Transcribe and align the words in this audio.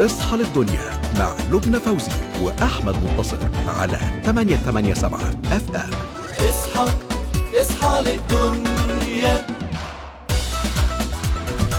اصحى 0.00 0.36
للدنيا 0.36 1.00
مع 1.18 1.34
لبنى 1.52 1.80
فوزي 1.80 2.12
وأحمد 2.42 2.94
منتصر 3.04 3.36
على 3.78 3.98
887 4.24 5.42
FM 5.52 5.90
اصحى 6.48 6.92
اصحى 7.60 8.02
للدنيا 8.02 9.46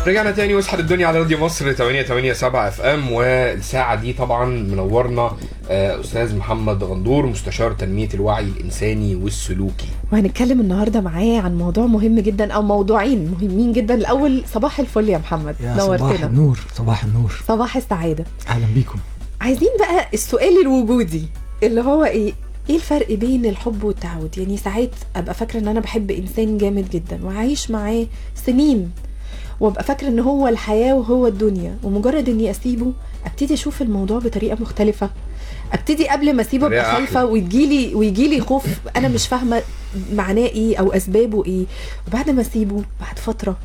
رجعنا 0.08 0.32
تاني 0.32 0.56
واصحى 0.56 0.78
الدنيا 0.80 1.08
على 1.08 1.20
راديو 1.20 1.38
مصر 1.38 1.74
887 1.74 2.68
FM 2.68 3.12
والساعة 3.12 3.96
دي 3.96 4.14
طبعا 4.14 4.46
منورنا. 4.46 5.32
أستاذ 5.70 6.36
محمد 6.36 6.84
غندور 6.84 7.26
مستشار 7.26 7.74
تنمية 7.74 8.10
الوعي 8.14 8.44
الإنساني 8.44 9.16
والسلوكي. 9.16 9.88
وهنتكلم 10.12 10.60
النهارده 10.62 11.02
معاه 11.02 11.40
عن 11.40 11.58
موضوع 11.58 11.86
مهم 11.86 12.20
جدا 12.20 12.54
أو 12.54 12.62
موضوعين 12.62 13.32
مهمين 13.32 13.74
جدا. 13.74 13.96
الأول 13.96 14.44
صباح 14.54 14.80
الفل 14.80 15.10
يا 15.10 15.18
محمد. 15.18 15.56
يا 15.62 15.78
صباح 15.78 16.00
نورتنا 16.00 16.28
النور 16.28 16.60
صباح 16.76 17.04
النور. 17.04 17.44
صباح 17.48 17.78
السعادة. 17.78 18.26
أهلا 18.48 18.66
بيكم. 18.76 19.00
عايزين 19.42 19.70
بقى 19.80 20.08
السؤال 20.14 20.62
الوجودي 20.62 21.24
اللي 21.64 21.82
هو 21.82 22.06
إيه؟ 22.06 22.34
إيه 22.70 22.76
الفرق 22.76 23.12
بين 23.14 23.46
الحب 23.46 23.84
والتعود؟ 23.84 24.38
يعني 24.38 24.58
ساعات 24.58 24.92
أبقى 25.16 25.34
فاكرة 25.34 25.60
إن 25.60 25.68
أنا 25.68 25.80
بحب 25.80 26.12
إنسان 26.12 26.58
جامد 26.58 26.90
جدا 26.90 27.26
وعايش 27.26 27.72
معاه 27.72 28.06
سنين 28.46 28.92
وأبقى 29.60 29.84
فاكرة 29.84 30.08
إن 30.08 30.20
هو 30.20 30.48
الحياة 30.48 30.96
وهو 30.96 31.28
الدنيا. 31.28 31.78
ومجرد 31.84 32.30
إني 32.30 32.52
أسيبه 32.52 32.94
أبتدي 33.26 33.54
أشوف 33.54 33.82
الموضوع 33.82 34.20
بطريقة 34.20 34.58
مختلفة. 34.62 35.10
أبتدي 35.74 36.08
قبل 36.10 36.34
ما 36.34 36.42
اسيبه 36.42 36.68
ابقى 36.68 36.96
خايفه. 36.96 37.26
ويجيلي 37.26 37.96
ويجيلي 37.96 38.42
خوف 38.42 38.66
أنا 38.96 39.08
مش 39.08 39.28
فاهمة 39.28 39.62
معناه 40.14 40.46
إيه 40.46 40.78
أو 40.78 40.92
أسبابه 40.92 41.46
إيه. 41.46 41.66
وبعد 42.08 42.30
ما 42.30 42.42
أسيبه 42.42 42.84
بعد 43.02 43.20
فترة 43.20 43.58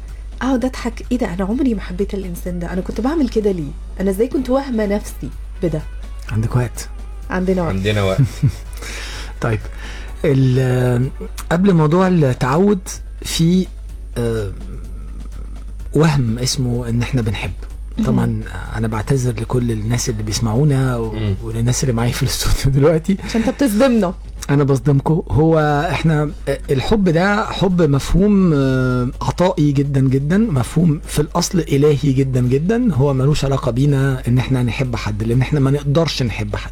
اقعد 0.43 0.65
اضحك. 0.65 1.05
إيه 1.13 1.19
ده؟ 1.19 1.35
أنا 1.35 1.45
عمري 1.45 1.75
ما 1.75 1.81
حبيت 1.81 2.15
الإنسان 2.15 2.59
ده. 2.59 2.73
أنا 2.73 2.81
كنت 2.81 3.01
بعمل 3.01 3.29
كده 3.29 3.51
ليه؟ 3.53 3.71
أنا 4.01 4.11
إزاي 4.11 4.29
كنت 4.29 4.51
واهمة 4.51 4.87
نفسي 4.87 5.31
بده؟ 5.63 5.83
عندك 6.33 6.57
وقت. 6.57 6.89
عندنا 7.31 7.63
وقت. 7.63 7.75
عندنا 7.75 8.03
وقت. 8.03 8.21
طيب 9.41 9.61
ال- 10.25 11.11
قبل 11.53 11.75
موضوع 11.75 12.09
التعود 12.09 12.89
في 13.23 13.67
آه، 14.19 14.53
وهم 15.95 16.39
اسمه 16.39 16.89
إن 16.89 17.03
إحنا 17.03 17.23
بنحب 17.23 17.53
طبعا 18.07 18.43
أنا 18.77 18.89
بعتذر 18.89 19.33
لكل 19.41 19.71
الناس 19.71 20.09
اللي 20.09 20.23
بيسمعونا 20.23 20.97
و-. 20.97 21.15
وللناس 21.43 21.83
اللي 21.85 21.93
معايا 21.95 22.13
في 22.13 22.23
الاستوديو 22.23 22.81
دلوقتي. 22.81 23.17
عشان 23.25 23.41
انت 23.43 23.51
بتصدمنا. 23.51 24.15
أنا 24.51 24.65
بصدمكم. 24.65 25.23
هو 25.31 25.59
إحنا 25.91 26.31
الحب 26.71 27.09
ده 27.09 27.45
حب 27.45 27.83
مفهوم 27.83 28.53
آه، 28.55 29.11
عطائي 29.23 29.73
جدا 29.73 30.01
جدا 30.01 30.39
مفهوم 30.39 31.01
في 31.07 31.19
الأصل 31.23 31.59
إلهي 31.59 32.13
جدا 32.13 32.41
جدا. 32.41 32.95
هو 32.95 33.15
ملوش 33.15 33.45
علاقة 33.45 33.71
بينا 33.71 34.23
إن 34.29 34.39
إحنا 34.39 34.63
نحب 34.63 34.97
حد 34.97 35.23
لأن 35.23 35.41
إحنا 35.41 35.61
ما 35.61 35.71
نقدرش 35.71 36.23
نحب 36.23 36.57
حد. 36.57 36.71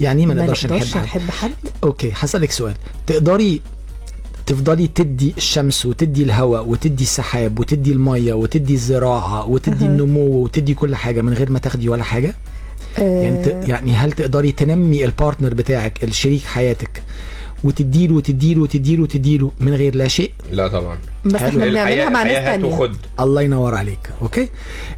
يعني 0.00 0.20
إيه 0.20 0.26
ما 0.26 0.34
نقدرش 0.34 0.66
نحب 0.66 1.06
حد؟ 1.06 1.20
حد؟ 1.30 1.50
أوكي 1.84 2.12
هسألك 2.14 2.50
سؤال. 2.50 2.74
تقدري 3.06 3.60
تفضلي 4.48 4.88
تدي 4.88 5.34
الشمس 5.36 5.86
وتدي 5.86 6.22
الهواء 6.22 6.68
وتدي 6.68 7.04
السحاب 7.04 7.58
وتدي 7.58 7.92
المية 7.92 8.32
وتدي 8.32 8.74
الزراعة 8.74 9.48
وتدي 9.48 9.84
أها. 9.84 9.88
النمو 9.88 10.26
وتدي 10.42 10.74
كل 10.74 10.96
حاجة 10.96 11.20
من 11.20 11.32
غير 11.32 11.50
ما 11.50 11.58
تاخدي 11.58 11.88
ولا 11.88 12.02
حاجة؟ 12.02 12.34
يعني 12.98 13.44
ت... 13.44 13.48
آه 13.48 13.64
يعني 13.64 13.92
هل 13.92 14.12
تقدري 14.12 14.52
تنمي 14.52 15.04
ال 15.04 15.10
partner 15.10 15.54
بتاعك 15.54 16.04
الشريك 16.04 16.42
حياتك 16.42 17.02
وتديله 17.64 18.14
وتديله 18.14 18.62
وتديله 18.62 19.02
وتديله 19.02 19.52
من 19.60 19.74
غير 19.74 19.94
لا 19.94 20.08
شيء؟ 20.08 20.32
لا 20.52 20.68
طبعا. 20.68 20.98
بس. 21.24 21.34
إحنا 21.34 21.64
بنعملها 21.64 22.08
مع 22.08 22.22
ناس 22.22 22.44
تانية. 22.44 22.92
الله 23.20 23.42
ينور 23.42 23.74
عليك 23.74 24.10
أوكي؟ 24.22 24.48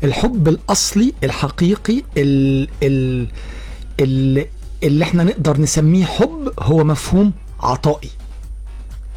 الحب 0.05 0.49
الأصلي 0.49 1.13
الحقيقي 1.25 2.03
ال... 2.17 2.69
ال... 2.83 3.27
ال... 4.01 4.47
اللي 4.83 5.05
إحنا 5.05 5.25
نقدر 5.25 5.61
نسميه 5.61 6.05
حب 6.05 6.53
هو 6.59 6.85
مفهوم 6.85 7.33
عطائي. 7.61 8.11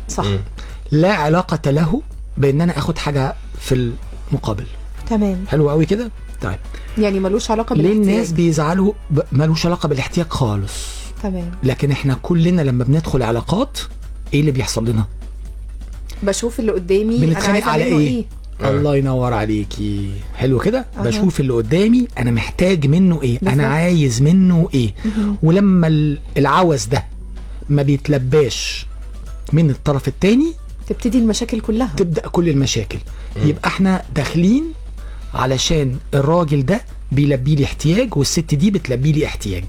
صح. 0.10 0.26
مم. 0.26 0.40
لا 0.92 1.14
علاقة 1.14 1.72
له 1.72 2.02
بأن 2.38 2.62
أنا 2.62 2.78
آخد 2.78 2.98
حاجة 2.98 3.36
في 3.60 3.92
المقابل. 4.32 4.66
تمام. 5.10 5.46
حلو 5.48 5.70
قوي 5.70 5.86
كده؟ 5.86 6.12
طيب. 6.42 6.58
يعني 6.98 7.20
ملوش 7.20 7.52
علاقة 7.52 7.76
ليه 7.76 7.84
بالاحتياج. 7.84 8.10
الناس 8.10 8.32
بيزعلوا 8.32 8.94
ب- 9.10 9.20
ملوش 9.32 9.66
علاقة 9.66 9.88
بالاحتياج 9.90 10.28
خالص. 10.30 10.74
تمام. 11.24 11.52
لكن 11.64 11.92
إحنا 11.92 12.14
كلنا 12.22 12.62
لما 12.62 12.84
بندخل 12.84 13.24
علاقات 13.24 13.80
إيه 14.34 14.40
اللي 14.40 14.52
بيحصل 14.52 14.90
لنا؟ 14.90 15.06
بشوف 16.24 16.60
اللي 16.60 16.72
قدامي 16.72 17.18
بنتخانق 17.26 17.68
على 17.68 17.86
منه 17.86 18.00
إيه؟ 18.00 18.08
إيه؟ 18.08 18.26
آه. 18.62 18.70
الله 18.70 18.96
ينور 18.96 19.34
عليكي. 19.34 20.12
حلو 20.36 20.60
كده؟ 20.60 20.86
أها. 20.98 21.04
بشوف 21.04 21.40
اللي 21.40 21.54
قدامي 21.54 22.08
أنا 22.18 22.32
محتاج 22.32 22.88
منه 22.88 23.22
إيه؟ 23.22 23.40
بالظبط. 23.40 23.54
أنا 23.54 23.68
عايز 23.68 24.22
منه 24.22 24.70
إيه؟ 24.74 24.94
مهم. 25.06 25.38
ولما 25.44 25.88
ال- 25.88 26.20
العوز 26.38 26.86
ده 26.86 27.04
ما 27.70 27.82
بيتلباش 27.82 28.86
من 29.54 29.70
الطرف 29.70 30.08
التاني 30.08 30.54
تبتدي 30.88 31.18
المشاكل 31.18 31.60
كلها. 31.60 31.92
تبدأ 31.98 32.22
كل 32.22 32.50
المشاكل. 32.50 32.98
مم. 33.36 33.50
يبقى 33.50 33.68
إحنا 33.68 34.04
داخلين 34.16 34.64
علشان 35.34 35.98
الراجل 36.14 36.66
ده 36.66 36.82
بيلبي 37.12 37.56
لي 37.56 37.64
احتياج 37.66 38.18
والست 38.18 38.56
دي 38.56 38.72
بتلبي 38.72 39.12
لي 39.12 39.26
احتياج. 39.26 39.64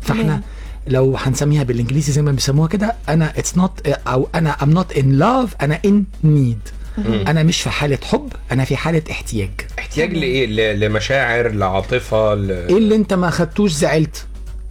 فاحنا 0.00 0.22
تمام. 0.22 0.42
لو 0.86 1.16
هنسميها 1.16 1.62
بالانجليزي 1.62 2.12
زي 2.12 2.22
ما 2.22 2.32
بيسموها 2.32 2.68
كده 2.68 2.94
أنا 3.08 3.38
it's 3.38 3.56
not 3.58 3.86
أو 3.88 4.28
أنا 4.34 4.50
I'm 4.62 4.70
not 4.70 4.92
in 4.92 5.12
love 5.12 5.54
أنا 5.60 5.80
in 5.84 6.04
need 6.24 6.58
مم. 6.98 7.24
أنا 7.28 7.42
مش 7.42 7.60
في 7.62 7.70
حالة 7.70 7.98
حب 8.04 8.32
أنا 8.52 8.64
في 8.64 8.76
حالة 8.76 9.02
احتياج. 9.10 9.50
احتياج 9.78 10.12
لإيه؟ 10.14 10.46
ل- 10.46 10.80
لمشاعر 10.80 11.48
لعاطفة 11.48 12.34
ل... 12.34 12.50
إيه 12.50 12.78
اللي 12.78 12.94
أنت 12.94 13.14
ما 13.14 13.30
خدتوش 13.30 13.72
زعلت. 13.72 14.26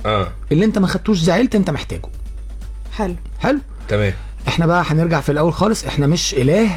آه. 0.05 0.31
اللي 0.51 0.65
أنت 0.65 0.77
ما 0.77 0.87
خدتوش 0.87 1.19
زعلت 1.19 1.55
أنت 1.55 1.69
محتاجه. 1.69 2.01
حلو. 2.93 3.15
حلو؟ 3.39 3.59
تمام. 3.91 4.13
إحنا 4.47 4.65
بقى 4.65 4.83
هنرجع 4.87 5.21
في 5.21 5.31
الأول 5.31 5.53
خالص. 5.53 5.85
إحنا 5.85 6.07
مش 6.07 6.33
إله 6.33 6.69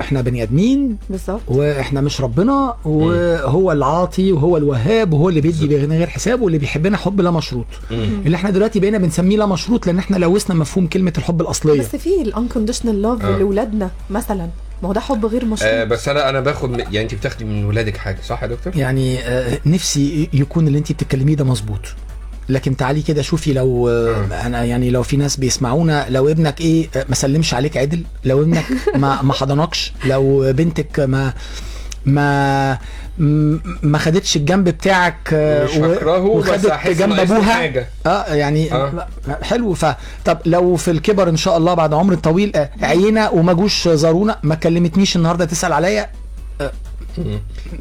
إحنا 0.00 0.20
بني 0.20 0.42
آدمين. 0.42 0.96
بالظبط. 1.10 1.40
وإحنا 1.48 2.00
مش 2.00 2.20
ربنا 2.20 2.74
وهو 2.84 3.72
العاطي 3.72 4.32
وهو 4.32 4.56
الوهاب 4.56 5.12
وهو 5.12 5.28
اللي 5.28 5.40
بيدي 5.40 5.86
من 5.86 5.92
غير 5.92 6.06
حساب 6.06 6.40
واللي 6.42 6.58
بيحبنا 6.58 6.96
حب 6.96 7.20
لا 7.20 7.30
مشروط. 7.30 7.66
مم. 7.90 8.22
اللي 8.26 8.36
إحنا 8.36 8.50
دلوقتي 8.50 8.80
بقينا 8.80 8.98
بنسميه 8.98 9.36
لا 9.36 9.46
مشروط 9.46 9.86
لأن 9.86 9.98
إحنا 9.98 10.16
لوثنا 10.16 10.56
مفهوم 10.56 10.86
كلمة 10.86 11.12
الحب 11.18 11.40
الأصلية. 11.40 11.80
بس 11.80 11.96
في 11.96 12.22
ال 12.22 12.28
unconditional 12.28 13.02
love 13.02 13.24
آه. 13.24 13.36
لاولادنا 13.38 13.90
مثلا. 14.10 14.48
ما 14.82 14.88
هو 14.88 14.92
ده 14.92 15.00
حب 15.00 15.26
غير 15.26 15.44
مشروط. 15.44 15.70
آه 15.70 15.84
بس 15.84 16.08
أنا 16.08 16.28
أنا 16.28 16.40
باخد. 16.40 16.78
يعني 16.78 17.00
انت 17.00 17.14
بتاخدي 17.14 17.44
من 17.44 17.64
ولادك 17.64 17.96
حاجة 17.96 18.18
صح 18.26 18.42
يا 18.42 18.48
دكتور؟ 18.48 18.76
يعني 18.76 19.18
آه، 19.20 19.58
نفسي 19.66 20.28
يكون 20.32 20.66
اللي 20.66 20.78
انت 20.78 20.92
بتتكلميه 20.92 21.34
ده 21.36 21.44
مظبوط. 21.44 21.80
لكن 22.52 22.76
تعالي 22.76 23.02
كده 23.02 23.22
شوفي 23.22 23.52
لو 23.52 23.88
آه، 23.88 24.46
أنا 24.46 24.64
يعني 24.64 24.90
لو 24.90 25.02
في 25.02 25.16
ناس 25.16 25.36
بيسمعونا 25.36 26.06
لو 26.08 26.28
ابنك 26.28 26.60
إيه 26.60 26.88
آه، 26.96 27.04
ما 27.08 27.14
سلمش 27.14 27.54
عليك 27.54 27.76
عدل 27.76 28.02
لو 28.24 28.42
ابنك 28.42 28.64
ما 29.02 29.22
ما 29.22 29.32
حضنكش 29.32 29.92
لو 30.06 30.52
بنتك 30.52 31.00
ما 31.00 31.32
ما 32.06 32.78
ما 33.82 33.98
خدتش 33.98 34.36
الجنب 34.36 34.68
بتاعك 34.68 35.30
آه، 35.32 35.68
وخدت 36.18 36.88
جنب 36.88 37.20
أبوها 37.20 37.54
حاجة 37.54 37.88
آه 38.06 38.34
يعني 38.34 38.72
آه. 38.72 39.06
آه. 39.28 39.38
حلو 39.42 39.74
ف 39.74 39.86
طب 40.24 40.38
لو 40.46 40.76
في 40.76 40.90
الكبر 40.90 41.28
إن 41.28 41.36
شاء 41.36 41.56
الله 41.56 41.74
بعد 41.74 41.94
عمر 41.94 42.14
طويل 42.14 42.56
آه، 42.56 42.70
عينا 42.82 43.30
وما 43.30 43.52
جوش 43.52 43.88
زارونا 43.88 44.38
ما 44.42 44.54
كلمتنيش 44.54 45.16
النهارده 45.16 45.44
تسأل 45.44 45.72
عليا. 45.72 46.10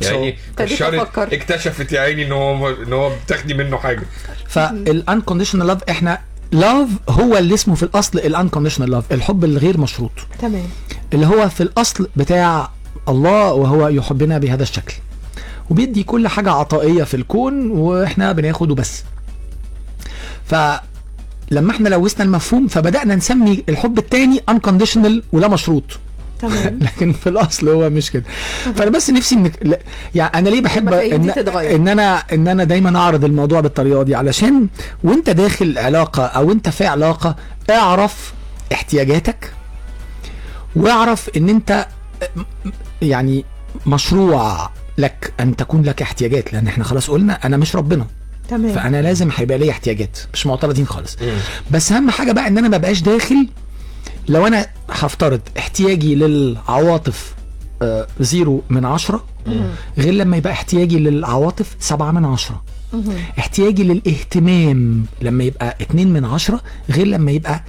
يعني 0.01 0.35
أفكر. 0.59 1.33
اكتشفت 1.33 1.91
يا 1.91 2.01
عيني 2.01 2.25
ان 2.25 2.31
هو 2.31 2.69
ان 2.69 2.93
هو 2.93 3.11
بتاخدي 3.25 3.53
منه 3.53 3.77
حاجة. 3.77 4.03
فالانكونديشنال 4.47 5.67
لاف 5.67 5.83
إحنا 5.89 6.19
love 6.51 6.87
هو 7.09 7.37
اللي 7.37 7.53
اسمه 7.53 7.75
في 7.75 7.83
الأصل 7.83 8.19
ال 8.19 8.25
unconditional 8.25 8.91
love 8.91 9.13
الحب 9.13 9.43
الغير 9.43 9.77
مشروط. 9.77 10.11
تمام. 10.39 10.65
اللي 11.13 11.25
هو 11.27 11.49
في 11.49 11.63
الأصل 11.63 12.09
بتاع 12.15 12.69
الله 13.09 13.53
وهو 13.53 13.87
يحبنا 13.87 14.37
بهذا 14.37 14.63
الشكل. 14.63 14.93
وبيدي 15.69 16.03
كل 16.03 16.27
حاجة 16.27 16.51
عطائية 16.51 17.03
في 17.03 17.13
الكون 17.13 17.71
وإحنا 17.71 18.31
بناخد 18.31 18.71
وبس 18.71 19.03
فلما 20.45 21.71
إحنا 21.71 21.89
لوثنا 21.89 22.23
المفهوم 22.23 22.67
فبدأنا 22.67 23.15
نسمي 23.15 23.63
الحب 23.69 23.97
التاني 23.97 24.43
unconditional 24.51 25.23
ولا 25.33 25.47
مشروط. 25.47 25.83
تمام. 26.41 26.79
لكن 26.85 27.13
في 27.13 27.29
الأصل 27.29 27.69
هو 27.69 27.89
مش 27.89 28.11
كده. 28.11 28.23
فأنا 28.75 28.89
بس 28.91 29.09
نفسي 29.09 29.35
إنك 29.35 29.53
لا- 29.61 29.79
يعني 30.15 30.33
أنا 30.35 30.49
ليه 30.49 30.61
بحب 30.61 30.93
إن. 30.93 31.29
إن 31.57 31.87
أنا 31.87 32.17
إن 32.33 32.47
أنا 32.47 32.63
دايما 32.63 32.99
أعرض 32.99 33.23
الموضوع 33.25 33.59
بالطريقة 33.59 34.03
دي. 34.03 34.15
علشان 34.15 34.67
وأنت 35.03 35.29
داخل 35.29 35.77
علاقة 35.77 36.25
أو 36.25 36.51
أنت 36.51 36.69
في 36.69 36.85
علاقة 36.85 37.35
اعرف 37.69 38.33
احتياجاتك 38.73 39.51
واعرف 40.75 41.29
إن 41.37 41.49
أنت 41.49 41.87
يعني 43.01 43.45
مشروع 43.87 44.69
لك 44.97 45.33
أن 45.39 45.55
تكون 45.55 45.81
لك 45.83 46.01
احتياجات. 46.01 46.53
لأن 46.53 46.67
إحنا 46.67 46.83
خلاص 46.83 47.09
قلنا 47.09 47.33
أنا 47.45 47.57
مش 47.57 47.75
ربنا. 47.75 48.07
تمام. 48.49 48.73
فأنا 48.73 49.01
لازم 49.01 49.29
هيبقى 49.35 49.57
لي 49.57 49.71
احتياجات 49.71 50.17
مش 50.33 50.45
معترضين 50.47 50.85
خالص. 50.87 51.17
بس 51.71 51.91
أهم 51.91 52.09
حاجة 52.09 52.31
بقى 52.31 52.47
إن 52.47 52.57
أنا 52.57 52.67
ما 52.67 52.77
بقاش 52.77 53.01
داخل 53.01 53.47
لو 54.27 54.47
أنا 54.47 54.65
هفترض 54.89 55.39
احتياجي 55.57 56.15
للعواطف 56.15 57.33
آه 57.81 58.07
زيرو 58.19 58.61
من 58.69 58.85
عشرة 58.85 59.23
غير 59.97 60.13
لما 60.13 60.37
يبقى 60.37 60.53
احتياجي 60.53 60.99
للعواطف 60.99 61.75
سبعة 61.79 62.11
من 62.11 62.25
عشرة. 62.25 62.63
احتياجي 63.39 63.83
للاهتمام 63.83 65.05
لما 65.21 65.43
يبقى 65.43 65.77
اتنين 65.81 66.13
من 66.13 66.25
عشرة 66.25 66.61
غير 66.89 67.07
لما 67.07 67.31
يبقى 67.31 67.63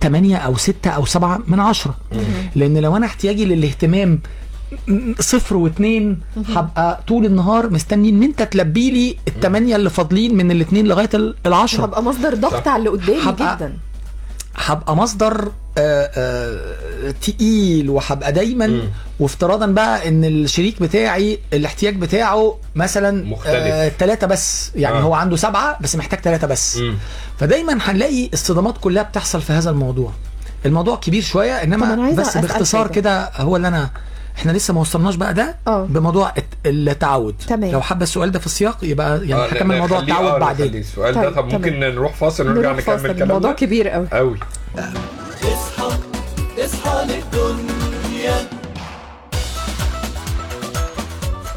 تمانية 0.00 0.36
أو 0.36 0.56
ستة 0.56 0.90
أو 0.90 1.04
سبعة 1.06 1.40
من 1.46 1.60
عشرة. 1.60 1.94
لأن 2.56 2.78
لو 2.78 2.96
أنا 2.96 3.06
احتياجي 3.06 3.44
للاهتمام 3.44 4.18
صفر 5.20 5.56
واتنين 5.56 6.20
هبقى 6.48 7.00
طول 7.08 7.26
النهار 7.26 7.70
مستني 7.70 8.08
إن 8.08 8.22
أنت 8.22 8.42
تلبي 8.42 8.90
لي 8.90 9.16
التمانية 9.28 9.76
اللي 9.76 9.90
فاضلين 9.90 10.36
من 10.36 10.50
الاتنين 10.50 10.86
لغاية 10.86 11.10
ال- 11.14 11.34
العشرة. 11.46 11.84
هبقى 11.84 12.02
مصدر 12.02 12.34
ضغط 12.34 12.68
على 12.68 12.78
اللي 12.78 12.90
قدامي 12.90 13.20
جدا. 13.56 13.76
هبقى 14.58 14.96
مصدر 14.96 15.52
آه، 15.78 16.10
آه، 16.16 17.10
تقيل 17.22 17.90
وهبقى 17.90 18.32
دايما 18.32 18.80
وافتراضا 19.20 19.66
بقى 19.66 20.08
إن 20.08 20.24
الشريك 20.24 20.82
بتاعي 20.82 21.38
الاحتياج 21.52 21.96
بتاعه 21.96 22.58
مثلا 22.74 23.24
مختلف. 23.24 23.54
آه 23.54 23.88
ثلاثة 23.88 24.26
بس 24.26 24.70
يعني 24.74 24.96
آه. 24.96 25.00
هو 25.00 25.14
عنده 25.14 25.36
سبعة 25.36 25.78
بس 25.80 25.96
محتاج 25.96 26.20
ثلاثة 26.20 26.46
بس 26.46 26.76
مم. 26.76 26.94
فدايما 27.38 27.78
هنلاقي 27.82 28.28
الصدمات 28.32 28.78
كلها 28.78 29.02
بتحصل 29.02 29.42
في 29.42 29.52
هذا 29.52 29.70
الموضوع 29.70 30.12
الموضوع 30.66 30.96
كبير 30.96 31.22
أنا 31.22 31.62
انما 31.62 32.10
بس 32.10 32.36
باختصار. 32.36 32.88
كده 32.88 33.30
هو 33.36 33.56
اللي 33.56 33.68
أنا 33.68 33.90
إحنا 34.38 34.52
لسه 34.52 34.74
ما 34.74 34.80
وصلناش 34.80 35.14
بقى 35.14 35.34
ده 35.34 35.54
آه. 35.66 35.84
بموضوع 35.84 36.32
الت- 36.38 36.66
التعود. 36.66 37.34
تمام. 37.48 37.70
لو 37.72 37.80
حابة 37.80 38.02
السؤال 38.02 38.30
ده 38.32 38.38
في 38.38 38.46
السياق 38.46 38.78
يبقى 38.82 39.16
آه، 39.16 39.20
يعني 39.22 39.42
هكمل 39.42 39.74
لا، 39.74 39.80
موضوع 39.80 39.98
التعود 39.98 40.26
آه، 40.30 40.38
بعدين. 40.38 40.74
السؤال 40.74 41.14
ده. 41.14 41.22
طيب، 41.22 41.34
طب 41.34 41.44
ممكن 41.44 41.70
تمام. 41.70 41.80
نروح 41.94 42.14
فاصل 42.14 42.48
ونرجع 42.48 42.72
نكمل 42.72 43.00
كلامنا؟ 43.02 43.24
الموضوع 43.24 43.52
كبير 43.52 43.88
قوي 43.88 44.06
قوي 44.12 44.36
اصحى 45.42 45.98
اصحى 46.64 47.04
للدنيا 47.06 48.46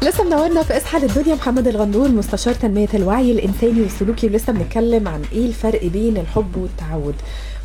لسه 0.02 0.24
منورنا 0.24 0.62
في 0.62 0.76
اصحى 0.76 0.98
للدنيا 0.98 1.34
محمد 1.34 1.68
الغندور 1.68 2.08
مستشار 2.08 2.54
تنمية 2.54 2.88
الوعي 2.94 3.32
الإنساني 3.32 3.80
والسلوكي 3.82 4.26
ولسه 4.26 4.52
بنتكلم 4.52 5.08
عن 5.08 5.22
إيه 5.32 5.46
الفرق 5.46 5.84
بين 5.84 6.16
الحب 6.16 6.56
والتعود. 6.56 7.14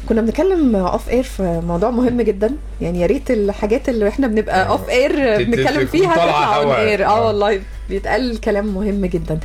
كنا 0.10 0.22
بنتكلم 0.22 0.76
off 0.76 1.10
air 1.10 1.24
في 1.24 1.62
موضوع 1.68 1.90
مهم 1.90 2.22
جدا. 2.22 2.52
يعني 2.82 3.02
يا 3.02 3.06
ريت 3.08 3.32
الحاجات 3.32 3.90
اللي 3.90 4.08
إحنا 4.10 4.28
بنبقى 4.28 4.68
off 4.70 4.90
air 4.90 5.12
تت- 5.38 5.48
بنتكلم 5.48 5.86
فيها 5.88 6.14
تطلع 6.14 6.56
on. 6.58 6.72
air 6.72 7.06
آه. 7.06 7.10
آه. 7.10 7.28
والله 7.28 7.62
بيتقال 7.90 8.40
كلام 8.42 8.68
مهم 8.68 9.06
جدا. 9.06 9.40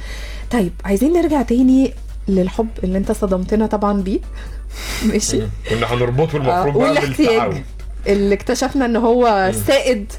طيب 0.51 0.73
عايزين 0.85 1.13
نرجع 1.13 1.43
تاني 1.43 1.95
للحب 2.29 2.69
اللي 2.85 2.99
انت 2.99 3.13
صدمتنا 3.13 3.67
طبعا 3.67 4.03
بيه. 4.03 4.21
ماشي. 5.13 5.41
كنا 5.71 5.87
هنربطه 5.95 6.37
المفروض 6.37 6.49
آه، 6.77 6.79
بقى 6.79 6.89
والاحتياج 6.89 7.29
بالتعود 7.29 7.63
اللي 8.07 8.35
اكتشفنا 8.35 8.85
إن 8.85 8.97
هو 8.97 9.53
سائد 9.67 10.13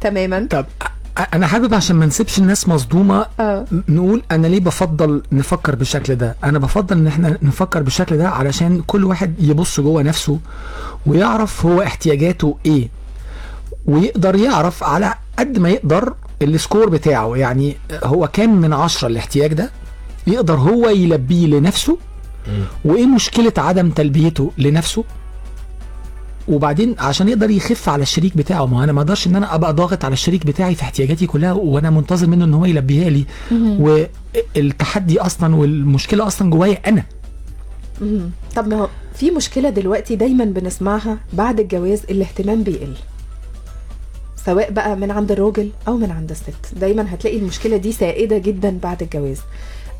تماما. 0.00 0.46
طب 0.50 0.66
أنا 1.34 1.46
حابب 1.46 1.74
عشان 1.74 1.96
ما 1.96 2.06
نسيبش 2.06 2.38
الناس 2.38 2.68
مصدومة 2.68 3.26
آه. 3.40 3.64
نقول 3.88 4.22
أنا 4.30 4.46
ليه 4.46 4.60
بفضل 4.60 5.22
نفكر 5.32 5.74
بالشكل 5.74 6.14
ده؟ 6.14 6.36
أنا 6.44 6.58
بفضل 6.58 6.96
إن 6.96 7.06
إحنا 7.06 7.38
نفكر 7.42 7.82
بالشكل 7.82 8.18
ده 8.18 8.28
علشان 8.28 8.82
كل 8.86 9.04
واحد 9.04 9.34
يبص 9.38 9.80
جوه 9.80 10.02
نفسه 10.02 10.38
ويعرف 11.06 11.66
هو 11.66 11.82
احتياجاته 11.82 12.58
إيه. 12.66 12.88
ويقدر 13.86 14.36
يعرف 14.36 14.84
على 14.84 15.14
قد 15.38 15.58
ما 15.58 15.68
يقدر 15.70 16.14
السكور 16.42 16.88
بتاعه 16.88 17.36
يعني 17.36 17.76
هو 18.04 18.28
كام 18.28 18.60
من 18.60 18.72
عشرة 18.72 19.08
الاحتياج 19.08 19.52
ده؟ 19.52 19.70
يقدر 20.26 20.54
هو 20.54 20.88
يلبيه 20.88 21.46
لنفسه 21.46 21.98
وإيه 22.84 23.06
مشكلة 23.06 23.52
عدم 23.58 23.90
تلبيته 23.90 24.50
لنفسه؟ 24.58 25.04
وبعدين 26.48 26.94
عشان 26.98 27.28
يقدر 27.28 27.50
يخف 27.50 27.88
على 27.88 28.02
الشريك 28.02 28.36
بتاعه 28.36 28.66
ما 28.66 28.84
أنا 28.84 28.92
ما 28.92 29.00
أقدرش 29.00 29.26
إن 29.26 29.36
أنا 29.36 29.54
أبقى 29.54 29.72
ضاغط 29.72 30.04
على 30.04 30.12
الشريك 30.12 30.46
بتاعي 30.46 30.74
في 30.74 30.82
احتياجاتي 30.82 31.26
كلها 31.26 31.52
وأنا 31.52 31.90
منتظر 31.90 32.26
منه 32.26 32.44
إن 32.44 32.54
هو 32.54 32.64
يلبيها 32.64 33.10
لي. 33.10 33.24
والتحدي 34.56 35.20
أصلا 35.20 35.56
والمشكلة 35.56 36.26
أصلا 36.26 36.50
جوايا 36.50 36.78
أنا. 36.86 37.04
طب 38.56 38.68
ما 38.68 38.76
هو 38.76 38.88
في 39.14 39.30
مشكلة 39.30 39.70
دلوقتي 39.70 40.16
دايما 40.16 40.44
بنسمعها 40.44 41.18
بعد 41.32 41.60
الجواز 41.60 42.02
الاهتمام 42.10 42.62
بيقل. 42.62 42.94
سواء 44.46 44.70
بقى 44.70 44.96
من 44.96 45.10
عند 45.10 45.32
الراجل 45.32 45.70
أو 45.88 45.96
من 45.96 46.10
عند 46.10 46.30
الست. 46.30 46.78
دايما 46.80 47.14
هتلاقي 47.14 47.38
المشكلة 47.38 47.76
دي 47.76 47.92
سائدة 47.92 48.38
جدا 48.38 48.78
بعد 48.82 49.02
الجواز. 49.02 49.38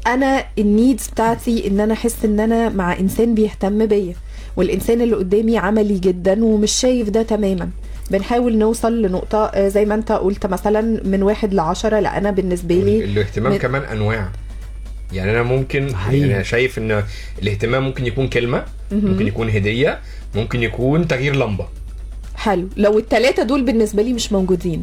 أنا 0.07 0.45
النيدز 0.59 1.09
بتاعتي 1.09 1.69
إن 1.69 1.81
أنا 1.81 1.95
أحس 1.95 2.25
إن 2.25 2.41
أنا 2.41 2.69
مع 2.69 2.99
إنسان 2.99 3.35
بيهتم 3.35 3.87
بيا. 3.87 4.15
والإنسان 4.57 5.01
اللي 5.03 5.17
قدامي 5.17 5.59
عملي 5.59 5.99
جدا 5.99 6.45
ومش 6.45 6.73
شايف 6.73 7.09
ده 7.11 7.23
تماما. 7.23 7.71
بنحاول 8.11 8.57
نوصل 8.59 9.03
لنقطة 9.03 9.45
آه، 9.45 9.69
زي 9.69 9.85
ما 9.85 9.95
انت 9.95 10.13
قلت 10.13 10.47
مثلا 10.47 11.01
من 11.05 11.23
واحد 11.23 11.55
لعشرة 11.55 12.01
لا 12.01 12.19
أنا 12.19 12.31
بالنسبة 12.31 12.75
لي 12.75 13.05
الاهتمام 13.05 13.53
من- 13.53 13.59
كمان 13.59 13.83
أنواع. 13.83 14.29
يعني 15.13 15.31
أنا 15.31 15.43
ممكن 15.43 15.95
حقيقي. 15.97 16.21
يعني 16.21 16.35
أنا 16.35 16.43
شايف 16.43 16.79
إن 16.79 17.03
الاهتمام 17.43 17.83
ممكن 17.85 18.07
يكون 18.07 18.29
كلمة 18.29 18.65
ممكن 18.93 19.27
يكون 19.27 19.49
هدية 19.51 19.99
ممكن 20.35 20.63
يكون 20.63 21.09
تغيير 21.09 21.37
لمبة. 21.37 21.67
حلو. 22.35 22.69
لو 22.77 22.99
التلاتة 22.99 23.43
دول 23.43 23.63
بالنسبة 23.65 24.03
لي 24.03 24.13
مش 24.13 24.33
موجودين. 24.33 24.83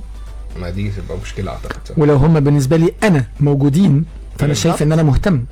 ما 0.60 0.70
دي 0.70 0.90
تبقى 0.92 1.18
مشكلة 1.22 1.52
أعتقد؟ 1.52 1.80
ولو 1.98 2.16
هم 2.16 2.40
بالنسبة 2.40 2.78
لي 2.78 2.92
أنا 3.04 3.26
موجودين 3.40 4.06
فأنا 4.40 4.54
شايف 4.54 4.84
إن 4.84 4.92
أنا 4.92 5.04
مهتم. 5.04 5.44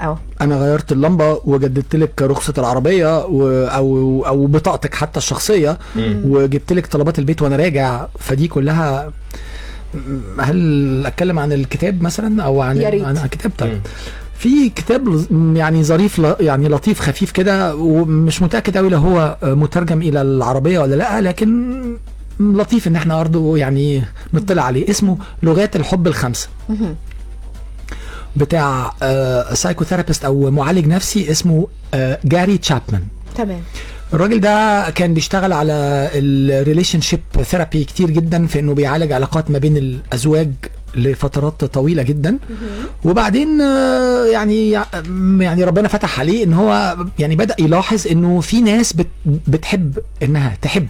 آه 0.00 0.18
أنا 0.40 0.56
غيرت 0.56 0.92
اللمبة 0.92 1.40
وجددت 1.44 1.96
لك 1.96 2.22
رخصه 2.22 2.54
العربية 2.58 3.24
و... 3.26 3.64
أو 3.66 4.22
أو 4.26 4.46
بطاقتك 4.46 4.94
حتى 4.94 5.18
الشخصية 5.18 5.78
وجبت 6.24 6.72
لك 6.72 6.86
طلبات 6.86 7.18
البيت 7.18 7.42
وأنا 7.42 7.56
راجع. 7.56 8.06
فدي 8.18 8.48
كلها 8.48 9.12
هل 10.40 11.02
أتكلم 11.06 11.38
عن 11.38 11.52
الكتاب 11.52 12.02
مثلا 12.02 12.42
أو 12.42 12.60
عن 12.62 12.76
يا 12.76 12.88
ريت. 12.90 13.04
عن 13.04 13.16
الكتاب؟ 13.16 13.52
طيب. 13.58 13.80
في 14.38 14.68
كتاب 14.70 15.24
يعني 15.56 15.84
ظريف 15.84 16.18
ل- 16.18 16.36
يعني 16.40 16.68
لطيف 16.68 17.00
خفيف 17.00 17.30
كده 17.30 17.76
ومش 17.76 18.42
متأكد 18.42 18.76
قوي 18.76 18.88
لو 18.88 18.98
هو 18.98 19.36
مترجم 19.42 20.02
إلى 20.02 20.22
العربية 20.22 20.78
ولا 20.78 20.94
لأ 20.94 21.20
لكن 21.20 21.74
لطيف 22.40 22.88
إن 22.88 22.96
إحنا 22.96 23.16
برضه 23.16 23.56
يعني 23.58 24.02
نطلع 24.34 24.62
عليه. 24.62 24.90
اسمه 24.90 25.18
لغات 25.42 25.76
الحب 25.76 26.06
الخمسة. 26.06 26.48
بتاع 28.36 28.92
سايكوثيرابيست 29.54 30.24
أو 30.24 30.50
معالج 30.50 30.86
نفسي 30.86 31.30
اسمه 31.30 31.66
آه، 31.94 32.18
جاري 32.24 32.58
تشابمان 32.58 33.02
تمام. 33.36 33.60
الراجل 34.14 34.40
ده 34.40 34.90
كان 34.90 35.14
بيشتغل 35.14 35.52
على 35.52 35.72
ال 36.14 37.00
relationship 37.00 37.20
therapy 37.42 37.84
كتير 37.84 38.10
جدا 38.10 38.46
في 38.46 38.58
إنه 38.60 38.74
بيعالج 38.74 39.12
علاقات 39.12 39.50
ما 39.50 39.58
بين 39.58 39.76
الأزواج 39.76 40.52
لفترات 40.94 41.64
طويلة 41.64 42.02
جدا. 42.02 42.38
وبعدين 43.04 43.60
آه، 43.60 44.24
يعني 44.24 44.70
يعني 45.40 45.64
ربنا 45.64 45.88
فتح 45.88 46.20
عليه 46.20 46.44
إن 46.44 46.52
هو 46.54 46.96
يعني 47.18 47.36
بدأ 47.36 47.54
يلاحظ 47.58 48.06
إنه 48.06 48.40
في 48.40 48.60
ناس 48.60 48.92
بت 48.92 49.06
بتحب 49.26 49.98
إنها 50.22 50.56
تحب 50.62 50.86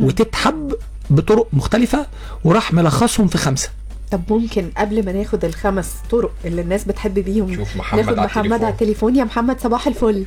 وتتحب 0.00 0.74
بطرق 1.10 1.48
مختلفة 1.52 2.06
وراح 2.44 2.72
ملخصهم 2.72 3.26
في 3.28 3.38
خمسة. 3.38 3.68
طب 4.14 4.20
ممكن 4.30 4.70
قبل 4.78 5.04
ما 5.04 5.12
ناخد 5.12 5.44
الخمس 5.44 5.94
طرق 6.10 6.30
اللي 6.44 6.62
الناس 6.62 6.84
بتحب 6.84 7.14
بيهم 7.14 7.54
شوف 7.54 7.76
محمد 7.76 8.00
ناخد 8.00 8.18
على 8.18 8.26
محمد 8.26 8.44
التليفون. 8.44 8.64
على 8.64 8.72
التليفون. 8.72 9.16
يا 9.16 9.24
محمد 9.24 9.60
صباح 9.60 9.86
الفل. 9.86 10.26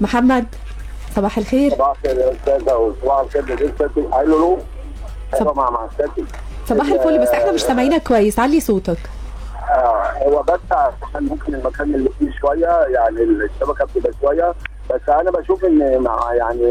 محمد 0.00 0.46
صباح 1.16 1.38
الخير. 1.38 1.70
صباح 1.70 1.90
الخير 2.04 2.18
يا 2.18 2.32
أستاذة 2.32 2.74
وصباح 2.76 3.20
الخير 3.20 3.44
لسه 3.44 3.90
ألو 3.96 4.38
لو 4.38 4.58
أيوه 5.34 5.54
مع 5.54 5.70
مع 5.70 5.86
استاذتي 5.86 6.24
صباح 6.68 6.86
الفل 6.86 7.18
بس 7.22 7.28
إحنا 7.28 7.52
مش 7.52 7.60
سامعينك 7.62 8.02
كويس. 8.02 8.38
علي 8.38 8.60
صوتك. 8.60 8.98
آه 9.70 10.12
هو 10.22 10.42
بس 10.42 10.60
عشان 10.72 11.24
ممكن 11.24 11.54
المكان 11.54 11.94
اللي 11.94 12.10
فيه 12.18 12.30
شوية 12.40 12.86
يعني 12.94 13.22
الشبكة 13.22 13.84
بتبقى 13.84 14.12
شوية. 14.20 14.54
بس 14.90 15.08
أنا 15.08 15.30
بشوف 15.30 15.64
إن 15.64 15.98
مع 16.02 16.34
يعني 16.34 16.62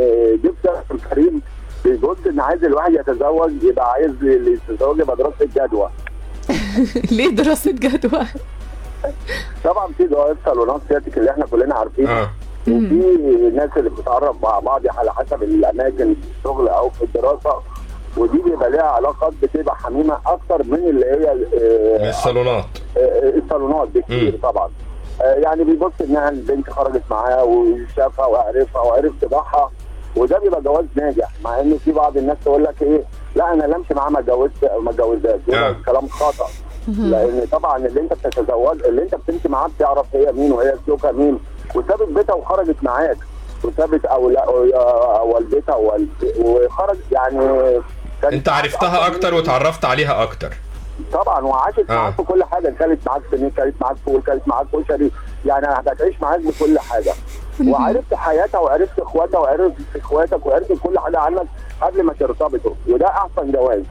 جبت 0.43 0.83
الكريم 0.91 1.41
بيقول 1.85 2.17
إن 2.29 2.39
عايز 2.39 2.63
الواحد 2.63 2.93
يتزوج 2.93 3.63
يبقى 3.63 3.91
عايز 3.91 4.11
اللي 4.21 4.59
يتزوج 4.69 4.99
يبقى 4.99 5.15
دراسه 5.15 5.45
جدوى. 5.55 5.89
ليه 7.17 7.29
دراسة 7.29 7.71
جدوى؟ 7.71 8.25
طبعا 9.63 9.87
في 9.97 10.07
جواز 10.07 10.35
صالونات 10.45 10.81
سيادتك 10.89 11.17
اللي 11.17 11.31
إحنا 11.31 11.45
كلنا 11.45 11.75
عارفينها 11.75 12.21
آه. 12.21 12.29
وفي 12.67 13.51
ناس 13.55 13.69
اللي 13.77 13.89
بتتعرف 13.89 14.35
مع 14.43 14.59
بعض 14.59 14.81
على 14.87 15.13
حسب 15.13 15.43
الأماكن 15.43 16.13
في 16.13 16.27
الشغل 16.39 16.67
أو 16.67 16.89
في 16.89 17.01
الدراسة. 17.01 17.55
ودي 18.17 18.37
بيبقى 18.37 18.69
ليها 18.71 18.83
علاقات 18.83 19.33
بتبقى 19.43 19.75
حميمة 19.75 20.17
أكتر 20.25 20.63
من 20.63 20.89
اللي 20.89 21.05
هي 21.05 21.33
من 21.35 21.45
آه، 22.05 22.09
الصالونات. 22.09 22.65
آه، 22.97 23.33
الصالونات 23.37 23.87
بكتير. 23.87 24.39
طبعا. 24.43 24.69
آه، 25.21 25.33
يعني 25.33 25.63
بيبص 25.63 25.91
إنها 26.01 26.29
البنت 26.29 26.69
خرجت 26.69 27.03
معاه 27.11 27.43
وشافها 27.43 28.25
وعرفها 28.25 28.81
وعرف 28.81 29.11
طباعها 29.21 29.71
وده 30.15 30.39
بيبقى 30.39 30.61
جواز 30.61 30.85
ناجح 30.95 31.29
مع 31.43 31.59
إن 31.59 31.77
في 31.85 31.91
بعض 31.91 32.17
الناس 32.17 32.37
تقول 32.45 32.63
لك 32.63 32.81
إيه 32.81 33.03
لا 33.35 33.53
أنا 33.53 33.63
لا 33.63 33.75
امشي 33.75 33.93
معاه 33.93 34.09
ما 34.09 34.19
اتجوزت 34.19 34.71
ما 34.81 34.91
اتجوزهاش. 34.91 35.39
ده 35.47 35.75
كلام 35.85 36.07
خطأ. 36.07 36.47
لأن 36.87 37.45
طبعا 37.51 37.77
اللي 37.77 38.01
أنت 38.01 38.13
بتتزوج 38.13 38.83
اللي 38.85 39.01
أنت 39.03 39.15
بتمشي 39.15 39.49
معاه 39.49 39.67
بتعرف 39.67 40.05
هي 40.13 40.31
مين 40.31 40.51
وهي 40.51 40.73
سلوكها 40.85 41.11
مين 41.11 41.39
وسابت 41.75 42.07
بيتها 42.09 42.33
وخرجت 42.33 42.75
معاك. 42.81 43.17
وسابت 43.63 44.05
أو 44.05 44.29
لا 44.29 44.43
أو 44.45 45.33
والدتها 45.33 45.75
ووالد- 45.75 46.37
وخرج 46.39 46.97
يعني 47.11 47.39
أنت 48.33 48.49
عرفتها 48.49 49.07
أكتر 49.07 49.33
وتعرفت 49.33 49.85
عليها 49.85 50.23
أكتر. 50.23 50.53
طبعا 51.13 51.41
وعاشت 51.45 51.89
آه. 51.89 51.93
معاك 51.95 52.13
في 52.15 52.23
كل 52.23 52.43
حاجة. 52.43 52.69
كانت 52.79 53.07
معاك 53.07 53.21
سنين 53.31 53.49
كانت 53.49 53.75
معاك 53.81 53.95
فول 54.05 54.21
كانت 54.21 54.47
معاك 54.47 54.65
كشري. 54.73 55.11
يعني 55.45 55.67
هتعيش 55.67 56.21
معاك 56.21 56.39
بكل 56.39 56.79
حاجة. 56.79 57.13
وعرفت 57.67 58.13
حياتها 58.13 58.59
وعرفت 58.59 58.99
إخواتها 58.99 59.39
وعرفت 59.39 59.75
إخواتك 59.95 60.45
وعرفت 60.45 60.73
كل 60.83 60.99
حاجة 60.99 61.19
عنك 61.19 61.47
قبل 61.81 62.03
ما 62.03 62.13
ترتبطوا. 62.13 62.71
وده 62.89 63.07
أحسن 63.07 63.51
جواز. 63.51 63.83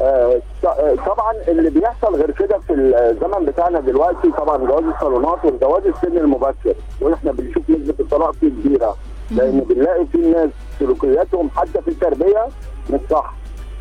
آه، 0.00 0.40
ط- 0.62 0.66
آه، 0.66 0.94
طبعا 1.06 1.32
اللي 1.48 1.70
بيحصل 1.70 2.14
غير 2.14 2.30
كده 2.30 2.58
في 2.58 2.72
الزمن 2.74 3.44
بتاعنا 3.44 3.80
دلوقتي 3.80 4.30
طبعا 4.30 4.56
جواز 4.56 4.84
الصالونات 4.84 5.44
والجواز 5.44 5.82
السن 5.86 6.18
المبكر. 6.18 6.74
وإحنا 7.00 7.32
بنشوف 7.32 7.70
نسبة 7.70 7.94
الطلاق 8.00 8.30
فيه 8.32 8.48
كبيرة. 8.48 8.96
لأن 9.30 9.60
بنلاقي 9.60 10.06
في 10.12 10.18
ناس 10.18 10.50
سلوكياتهم 10.78 11.50
حتى 11.56 11.82
في 11.82 11.88
التربية 11.88 12.46
مش 12.90 13.00
صح. 13.10 13.34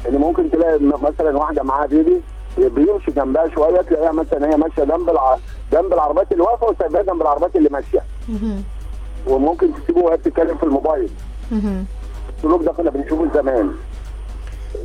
إن 0.10 0.15
ممكن 0.15 0.51
تلاقي 0.51 0.79
مثلا 0.79 1.38
واحدة 1.38 1.63
معاها 1.63 1.86
بيبي 1.86 2.22
بيمشي 2.57 3.12
جنبها 3.12 3.50
شوية 3.55 3.81
تلاقيها 3.81 4.12
مثلا 4.12 4.53
هي 4.53 4.57
ماشية 4.57 4.83
جنب 4.83 5.10
الع... 5.10 5.38
جنب 5.72 5.93
العربيات 5.93 6.31
اللي 6.31 6.43
واقفة 6.43 6.67
وسايباها 6.67 7.01
جنب 7.01 7.22
العربيات 7.22 7.55
اللي 7.55 7.69
ماشية. 7.69 8.03
وممكن 9.27 9.69
تسيبه 9.74 10.01
وهي 10.01 10.17
بتتكلم 10.17 10.57
في 10.57 10.63
الموبايل. 10.63 11.10
السلوك 12.38 12.63
ده 12.63 12.72
كنا 12.72 12.89
بنشوفه 12.89 13.27
زمان. 13.33 13.74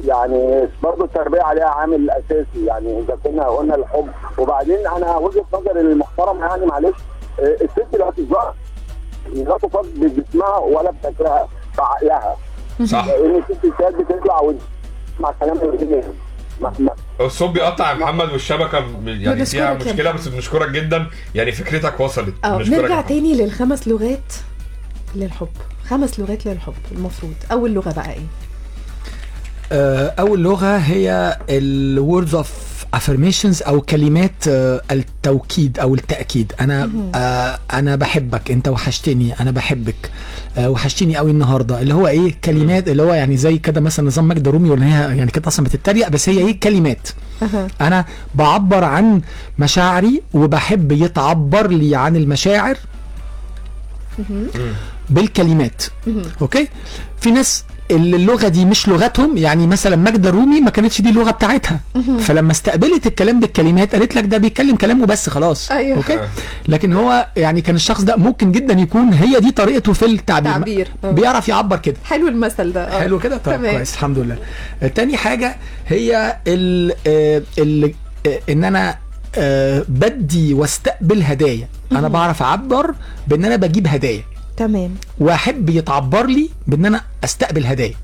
يعني 0.04 0.68
برضه 0.82 1.04
التربية 1.04 1.42
عليها 1.42 1.68
عامل 1.68 2.10
أساسي. 2.10 2.64
يعني 2.64 2.98
إذا 3.00 3.18
كنا 3.24 3.48
قلنا 3.48 3.74
الحب. 3.74 4.08
وبعدين 4.38 4.86
أنا 4.86 5.16
وجهة 5.16 5.44
نظري 5.52 5.80
المحترمة 5.80 6.46
يعني 6.46 6.66
معلش 6.66 6.96
آه، 7.40 7.56
الست 7.60 7.96
لا 7.96 8.10
تظهر 8.10 8.54
لا 9.32 9.58
تفض 9.58 9.86
بجسمها 9.96 10.58
ولا 10.58 10.90
بفكرها 10.90 11.48
بعقلها. 11.78 12.36
صح 12.84 13.06
لأن 13.06 13.42
الست 13.50 13.78
ساعات 13.78 13.94
بتطلع 13.94 14.40
وتسمع 15.20 15.32
كلام 15.40 15.58
الصوت 17.20 17.50
بيقطع 17.50 17.90
يا 17.90 17.94
محمد 17.96 18.30
والشبكة 18.32 18.84
يعني 19.06 19.46
فيها 19.46 19.74
مشكلة 19.74 20.10
بس 20.12 20.28
بنشكرك 20.28 20.70
جدا. 20.70 21.06
يعني 21.34 21.52
فكرتك 21.52 22.00
وصلت. 22.00 22.34
آه 22.44 22.58
نرجع. 22.58 23.00
تاني 23.00 23.34
للخمس 23.34 23.88
لغات 23.88 24.32
للحب. 25.14 25.48
خمس 25.88 26.20
لغات 26.20 26.46
للحب 26.46 26.74
المفروض. 26.92 27.34
أول 27.52 27.70
لغة 27.70 27.92
بقى 27.92 28.12
إيه؟ 28.12 28.26
آه، 29.72 30.14
أول 30.18 30.42
لغة 30.42 30.76
هي 30.76 31.38
ال 31.50 31.64
words 31.64 32.34
of 32.34 32.77
affirmations 32.98 33.66
أو 33.66 33.80
كلمات 33.80 34.48
آه، 34.48 34.82
التوكيد 34.90 35.78
أو 35.78 35.94
التأكيد. 35.94 36.52
أنا 36.60 36.90
آه، 37.14 37.58
أنا 37.72 37.96
بحبك. 37.96 38.50
أنت 38.50 38.68
وحشتني. 38.68 39.40
أنا 39.40 39.50
بحبك. 39.50 40.10
آه، 40.58 40.70
وحشتني 40.70 41.16
قوي 41.16 41.30
النهارده. 41.30 41.80
اللي 41.82 41.94
هو 41.94 42.06
إيه؟ 42.06 42.34
كلمات 42.44 42.88
اللي 42.88 43.02
هو 43.02 43.14
يعني 43.14 43.36
زي 43.36 43.58
كده 43.58 43.80
مثلا 43.80 44.06
نظام 44.06 44.28
ماجدة 44.28 44.48
الرومي 44.48 44.70
ولا 44.70 44.86
هي 44.86 45.16
يعني 45.16 45.30
كده 45.30 45.48
أصلا 45.48 45.64
بتتريق 45.64 46.08
بس 46.08 46.28
هي 46.28 46.38
إيه؟ 46.38 46.60
كلمات. 46.60 47.08
أنا 47.80 48.04
بعبر 48.34 48.84
عن 48.84 49.20
مشاعري 49.58 50.22
وبحب 50.34 50.92
يتعبر 50.92 51.66
لي 51.70 51.96
عن 51.96 52.16
المشاعر 52.16 52.78
بالكلمات. 55.10 55.82
أوكي؟ 56.42 56.68
في 57.20 57.30
ناس 57.30 57.64
اللي 57.90 58.16
اللغة 58.16 58.48
دي 58.48 58.64
مش 58.64 58.88
لغتهم 58.88 59.36
يعني 59.36 59.66
مثلا 59.66 59.96
ماجدة 59.96 60.28
الرومي 60.28 60.60
ما 60.60 60.70
كانتش 60.70 61.00
دي 61.00 61.08
اللغة 61.08 61.30
بتاعتها. 61.30 61.80
فلما 62.20 62.52
استقبلت 62.52 63.06
الكلام 63.06 63.40
بالكلمات 63.40 63.94
قالت 63.94 64.14
لك 64.14 64.24
ده 64.24 64.38
بيتكلم 64.38 64.76
كلامه 64.76 65.06
بس 65.06 65.28
خلاص. 65.28 65.70
أيوة. 65.70 65.96
أوكي؟ 65.96 66.18
لكن 66.68 66.92
هو 66.92 67.26
يعني 67.36 67.60
كان 67.60 67.74
الشخص 67.74 68.02
ده 68.02 68.16
ممكن 68.16 68.52
جدا 68.52 68.74
يكون 68.74 69.12
هي 69.12 69.40
دي 69.40 69.50
طريقته 69.50 69.92
في 69.92 70.04
التعبير. 70.06 70.52
تعبير. 70.52 70.88
آه. 71.04 71.10
بيعرف 71.10 71.48
يعبر 71.48 71.76
كده. 71.76 71.96
حلو 72.04 72.28
المثل 72.28 72.72
ده. 72.72 72.84
آه. 72.84 73.00
حلو 73.00 73.18
كده؟ 73.18 73.36
طيب 73.36 73.56
تمام. 73.56 73.76
كويس 73.76 73.94
الحمد 73.94 74.18
لله. 74.18 74.36
آه، 74.82 74.88
تاني 74.88 75.16
حاجة 75.16 75.56
هي 75.86 76.36
ال 76.46 76.92
آه، 77.06 77.42
ال 77.58 77.92
آه، 78.26 78.40
إن 78.50 78.64
أنا 78.64 78.98
آه، 79.36 79.84
بدي 79.88 80.54
واستقبل 80.54 81.22
هدايا. 81.22 81.68
أنا 81.92 82.08
بعرف 82.08 82.42
أعبر 82.42 82.94
بإن 83.26 83.44
أنا 83.44 83.56
بجيب 83.56 83.86
هدايا. 83.86 84.22
تمام. 84.58 84.94
واحب 85.18 85.70
يتعبر 85.70 86.26
لي 86.26 86.48
بان 86.66 86.86
أنا 86.86 87.00
استقبل 87.24 87.66
هدايا. 87.66 87.94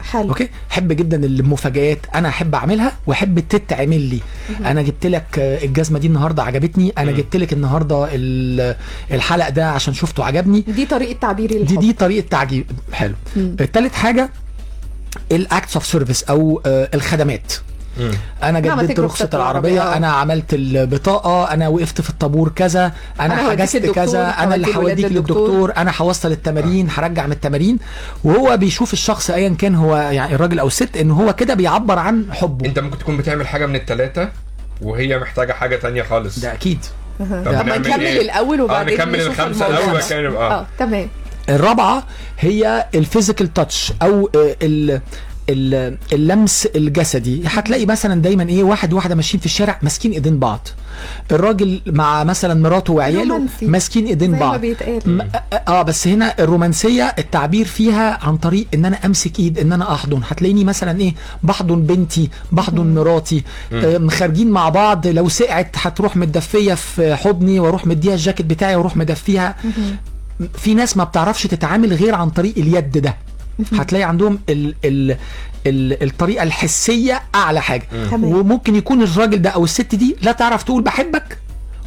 حلو. 0.00 0.28
أوكي؟ 0.28 0.48
أحب 0.70 0.92
جدا 0.92 1.16
المفاجآت 1.26 1.98
أنا 2.14 2.28
أحب 2.28 2.54
أعملها 2.54 2.92
وأحب 3.06 3.38
تتعمل 3.40 4.00
لي. 4.00 4.20
أنا 4.64 4.82
جبت 4.82 5.06
لك 5.06 5.26
الجزمة 5.38 5.98
دي 5.98 6.06
النهارده 6.06 6.42
عجبتني. 6.42 6.92
أنا 6.98 7.12
جبت 7.12 7.36
لك 7.36 7.52
النهارده 7.52 8.08
ال- 8.12 8.76
الحلق 9.10 9.48
ده 9.48 9.70
عشان 9.70 9.94
شفته 9.94 10.24
عجبني. 10.24 10.60
دي 10.60 10.86
طريقة 10.86 11.18
تعبيري 11.20 11.54
دي 11.54 11.60
للحب 11.62 11.80
دي 11.80 11.92
طريقة 11.92 12.26
تعجيب. 12.28 12.66
حلو. 12.92 13.14
تالت 13.72 13.94
حاجة 13.94 14.30
ال 15.32 15.40
acts 15.40 15.74
of 15.76 15.86
service 15.86 16.22
أو 16.24 16.62
آه، 16.66 16.88
الخدمات. 16.94 17.52
مم. 17.52 17.75
أنا 18.42 18.60
جددت 18.60 19.00
رخصة 19.00 19.24
رخصة 19.24 19.28
العربية 19.34 19.72
العربية. 19.72 19.96
أنا 19.96 20.08
عملت 20.08 20.54
البطاقة 20.54 21.52
أنا 21.52 21.68
وقفت 21.68 22.00
في 22.00 22.10
الطابور 22.10 22.48
كذا 22.48 22.92
أنا 23.20 23.34
أنا 23.34 23.46
هوديك 23.46 23.60
حجزت 23.60 23.86
كذا 23.86 24.28
أنا 24.38 24.54
اللي 24.54 24.76
هوديك 24.76 25.12
للدكتور. 25.12 25.72
أنا 25.76 25.92
هوصل 25.98 26.32
التمارين 26.32 26.88
هرجع 26.90 27.26
من 27.26 27.32
التمارين 27.32 27.78
وهو 28.24 28.56
بيشوف 28.56 28.92
الشخص 28.92 29.30
ايا 29.30 29.48
كان 29.48 29.74
هو 29.74 29.96
يعني 29.96 30.34
الراجل 30.34 30.58
أو 30.58 30.66
الست 30.66 30.96
إن 30.96 31.10
هو 31.10 31.32
كده 31.32 31.54
بيعبر 31.54 31.98
عن 31.98 32.26
حبه 32.32 32.66
أنت 32.66 32.78
ممكن 32.78 32.98
تكون 32.98 33.16
بتعمل 33.16 33.46
حاجة 33.46 33.66
من 33.66 33.76
الثلاثة 33.76 34.28
وهي 34.82 35.18
محتاجة 35.18 35.52
حاجة 35.52 35.76
تانية 35.76 36.02
خالص 36.02 36.38
ده 36.38 36.52
أكيد. 36.52 36.78
طب 37.18 37.66
ما 37.66 37.78
نكمل 37.78 38.00
إيه؟ 38.00 38.20
الأول 38.22 38.58
آه 38.60 38.64
وبعدين 38.64 38.94
نكمل 38.94 39.18
نشوف 39.18 39.40
الخمسة 39.40 39.66
الأول. 39.66 40.00
كان 40.00 40.26
آه 40.36 40.52
آه 40.60 40.66
تمام 40.78 41.08
الرابعة 41.48 42.02
هي 42.38 42.86
ال 42.94 43.00
physical 43.00 43.52
touch 43.54 43.92
أو 44.02 44.30
آه، 44.36 44.56
اللمس 46.12 46.66
الجسدي 46.66 47.42
هتلاقي 47.46 47.86
مثلا 47.86 48.22
دايما 48.22 48.48
إيه 48.48 48.62
واحد 48.62 48.92
وواحدة 48.92 49.14
ماشيين 49.14 49.40
في 49.40 49.46
الشارع 49.46 49.78
ماسكين 49.82 50.12
إيدين 50.12 50.38
بعض. 50.38 50.68
الراجل 51.32 51.80
مع 51.86 52.24
مثلا 52.24 52.54
مراته 52.54 52.92
وعياله. 52.92 53.40
ماسكين 53.62 54.06
إيدين 54.06 54.38
بعض. 54.38 54.60
آه 55.68 55.82
بس 55.82 56.08
هنا 56.08 56.34
الرومانسية 56.38 57.14
التعبير 57.18 57.66
فيها 57.66 58.18
عن 58.26 58.36
طريق 58.36 58.66
إن 58.74 58.84
أنا 58.84 58.98
أمسك 59.04 59.38
إيد 59.38 59.58
إن 59.58 59.72
أنا 59.72 59.94
أحضن. 59.94 60.20
هتلاقيني 60.28 60.64
مثلا 60.64 61.00
إيه 61.00 61.14
بحضن 61.42 61.82
بنتي 61.82 62.30
بحضن 62.52 62.94
مراتي. 62.94 63.44
آه 63.72 64.06
خارجين 64.08 64.50
مع 64.50 64.68
بعض. 64.68 65.06
لو 65.06 65.28
سقعت 65.28 65.76
هتروح 65.76 66.16
متدفية 66.16 66.74
في 66.74 67.14
حضني 67.14 67.60
وأروح 67.60 67.86
مديها 67.86 68.14
الجاكيت 68.14 68.46
بتاعي 68.46 68.76
وأروح 68.76 68.96
مدفيها. 68.96 69.56
في 70.54 70.74
ناس 70.74 70.96
ما 70.96 71.04
بتعرفش 71.04 71.42
تتعامل 71.42 71.92
غير 71.92 72.14
عن 72.14 72.30
طريق 72.30 72.54
اليد 72.58 72.98
ده. 72.98 73.16
هتلاقي 73.72 74.04
عندهم 74.04 74.38
ال 74.48 74.74
ال 74.84 75.16
ال 75.66 76.02
الطريقة 76.02 76.42
الحسية 76.42 77.22
أعلى 77.34 77.62
حاجة. 77.62 77.88
تمام. 78.10 78.24
وممكن 78.24 78.76
يكون 78.76 79.02
الراجل 79.02 79.42
ده 79.42 79.50
أو 79.50 79.64
الست 79.64 79.94
دي 79.94 80.16
لا 80.22 80.32
تعرف 80.32 80.62
تقول 80.62 80.82
بحبك 80.82 81.38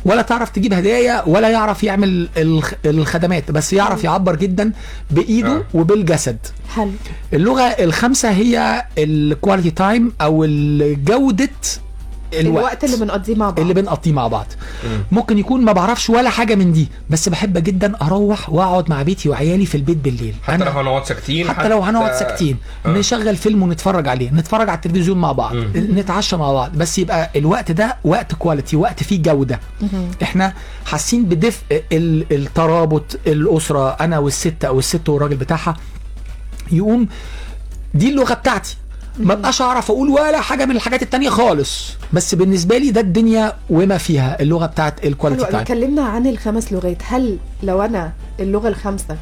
ولا 0.06 0.22
تعرف 0.22 0.50
تجيب 0.50 0.74
هدايا 0.74 1.24
ولا 1.28 1.50
يعرف 1.50 1.84
يعمل 1.84 2.30
الخ- 2.38 2.74
الخدمات 2.86 3.52
بس 3.52 3.74
يعرف 3.74 4.04
يعبر 4.04 4.36
جدا 4.36 4.72
بإيده 5.12 5.56
آه. 5.56 5.64
وبالجسد. 5.74 6.38
حلو. 6.76 6.92
اللغة 7.34 7.62
الخامسة 7.62 8.30
هي 8.32 8.86
ال 8.98 9.07
quality 9.07 9.72
time 9.72 10.12
أو 10.22 10.46
جودة 11.06 11.50
الوقت. 12.34 12.84
اللي 12.84 12.98
بنقضيه 12.98 13.36
مع 13.36 13.46
بعض. 13.50 13.60
اللي 13.60 13.74
بنقضيه 13.74 14.12
مع 14.12 14.28
بعض. 14.28 14.46
ممكن 15.12 15.38
يكون 15.38 15.66
ما 15.66 15.72
بعرفش 15.72 16.10
ولا 16.10 16.30
حاجة 16.30 16.56
من 16.56 16.72
دي 16.72 16.90
بس 17.10 17.30
بحب 17.30 17.58
جدا 17.64 17.94
أروح 18.02 18.50
وأقعد 18.50 18.90
مع 18.90 19.02
بيتي 19.02 19.30
وعيالي 19.30 19.66
في 19.66 19.76
البيت 19.76 19.98
بالليل. 19.98 20.36
حتى 20.44 20.58
لو 20.58 20.72
هنقعد 20.72 21.06
ساكتين 21.06 21.48
حتى 21.50 21.70
لو 21.70 21.82
هنقعد 21.82 22.14
ساكتين. 22.14 22.58
آه. 22.86 22.90
نشغل 22.90 23.36
فيلم 23.36 23.64
ونتفرج 23.64 24.08
عليه 24.08 24.32
نتفرج 24.32 24.70
على 24.70 24.76
التلفزيون 24.76 25.18
مع 25.18 25.32
بعض 25.32 25.56
نتعشى 25.76 26.38
مع 26.38 26.52
بعض. 26.54 26.72
بس 26.78 27.00
يبقى 27.00 27.30
الوقت 27.36 27.72
ده 27.72 27.98
وقت 28.04 28.36
quality 28.36 28.76
وقت 28.76 29.04
فيه 29.04 29.22
جودة. 29.22 29.60
إحنا 30.24 30.54
حاسين 30.86 31.26
بدفء 31.26 31.84
ال- 31.92 32.26
الترابط 32.32 33.20
الأسرة 33.28 33.90
أنا 33.90 34.20
والست 34.20 34.66
أو 34.66 34.80
الست 34.80 35.10
والراجل 35.10 35.36
بتاعها 35.36 35.78
يقوم 36.72 37.08
دي 37.94 38.10
اللغة 38.10 38.34
بتاعتي. 38.34 38.78
ما 39.18 39.34
بقاش 39.36 39.62
أعرف 39.62 39.92
أقول 39.92 40.10
ولا 40.10 40.42
حاجة 40.42 40.66
من 40.66 40.76
الحاجات 40.76 41.02
التانية 41.02 41.30
خالص. 41.30 41.94
بس 42.14 42.36
بالنسبة 42.36 42.78
لي 42.78 42.92
ده 42.92 43.02
الدنيا 43.02 43.54
وما 43.70 43.98
فيها 43.98 44.42
اللغة 44.42 44.66
بتاعت 44.66 45.06
ال 45.06 45.10
quality. 45.10 45.44
time 45.46 45.56
اتكلمنا 45.56 46.02
عن 46.02 46.28
الخمس 46.28 46.72
لغات. 46.74 46.98
هل 47.06 47.38
لو 47.64 47.82
أنا 47.82 48.12
اللغة 48.40 48.68
الخامسة 48.68 49.18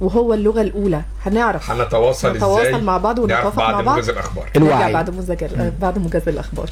وهو 0.00 0.34
اللغة 0.34 0.60
الأولى 0.60 1.02
هنعرف 1.26 1.70
هنتواصل 1.70 2.28
إزاي؟ 2.28 2.38
نتواصل 2.38 2.84
مع 2.84 2.96
بعض 2.96 3.18
ونتوافق 3.18 3.58
مع 3.58 3.80
بعض 3.80 3.96
موجز 3.96 4.08
الأخبار. 4.08 4.50
الوعي. 4.56 4.92
بعد 4.92 5.08
آه، 5.42 5.72
بعد 5.80 5.98
موجز 5.98 6.28
الأخبار. 6.28 6.70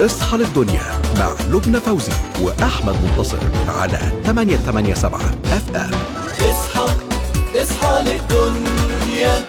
اصحى 0.00 0.36
للدنيا 0.36 0.82
مع 1.18 1.30
لبنى 1.50 1.80
فوزي 1.80 2.12
وأحمد 2.42 2.94
منتصر 3.04 3.38
على 3.68 3.98
887 4.26 5.38
FM 5.44 5.90
اصحى 6.50 6.86
اصحى 7.62 8.02
للدنيا. 8.02 9.44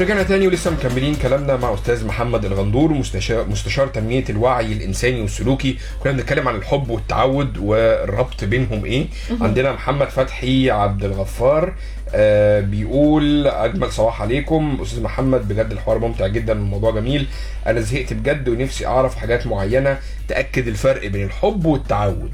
رجعنا 0.00 0.22
تاني 0.22 0.46
ولسه 0.46 0.70
مكملين 0.70 1.14
كلامنا 1.14 1.56
مع 1.56 1.74
أستاذ 1.74 2.06
محمد 2.06 2.44
الغندور 2.44 2.92
مستشار 2.92 3.48
مستشار 3.48 3.86
تنمية 3.86 4.24
الوعي 4.30 4.72
الإنساني 4.72 5.20
والسلوكي. 5.20 5.78
كنا 6.02 6.12
بنتكلم 6.12 6.48
عن 6.48 6.56
الحب 6.56 6.90
والتعود 6.90 7.58
والربط 7.58 8.44
بينهم 8.44 8.84
إيه؟ 8.84 9.06
عندنا 9.40 9.72
محمد 9.72 10.08
فتحي 10.08 10.70
عبد 10.70 11.04
الغفار 11.04 11.74
آه 12.14 12.60
بيقول 12.60 13.46
أجمل 13.46 13.92
صباح 13.92 14.22
عليكم. 14.22 14.78
أستاذ 14.82 15.02
محمد 15.02 15.48
بجد 15.48 15.72
الحوار 15.72 15.98
ممتع 15.98 16.26
جدا 16.26 16.52
والموضوع 16.52 16.90
جميل. 16.90 17.26
أنا 17.66 17.80
زهقت 17.80 18.12
بجد 18.12 18.48
ونفسي 18.48 18.86
أعرف 18.86 19.16
حاجات 19.16 19.46
معينة 19.46 19.98
تأكد 20.28 20.68
الفرق 20.68 21.06
بين 21.06 21.24
الحب 21.24 21.64
والتعود. 21.64 22.30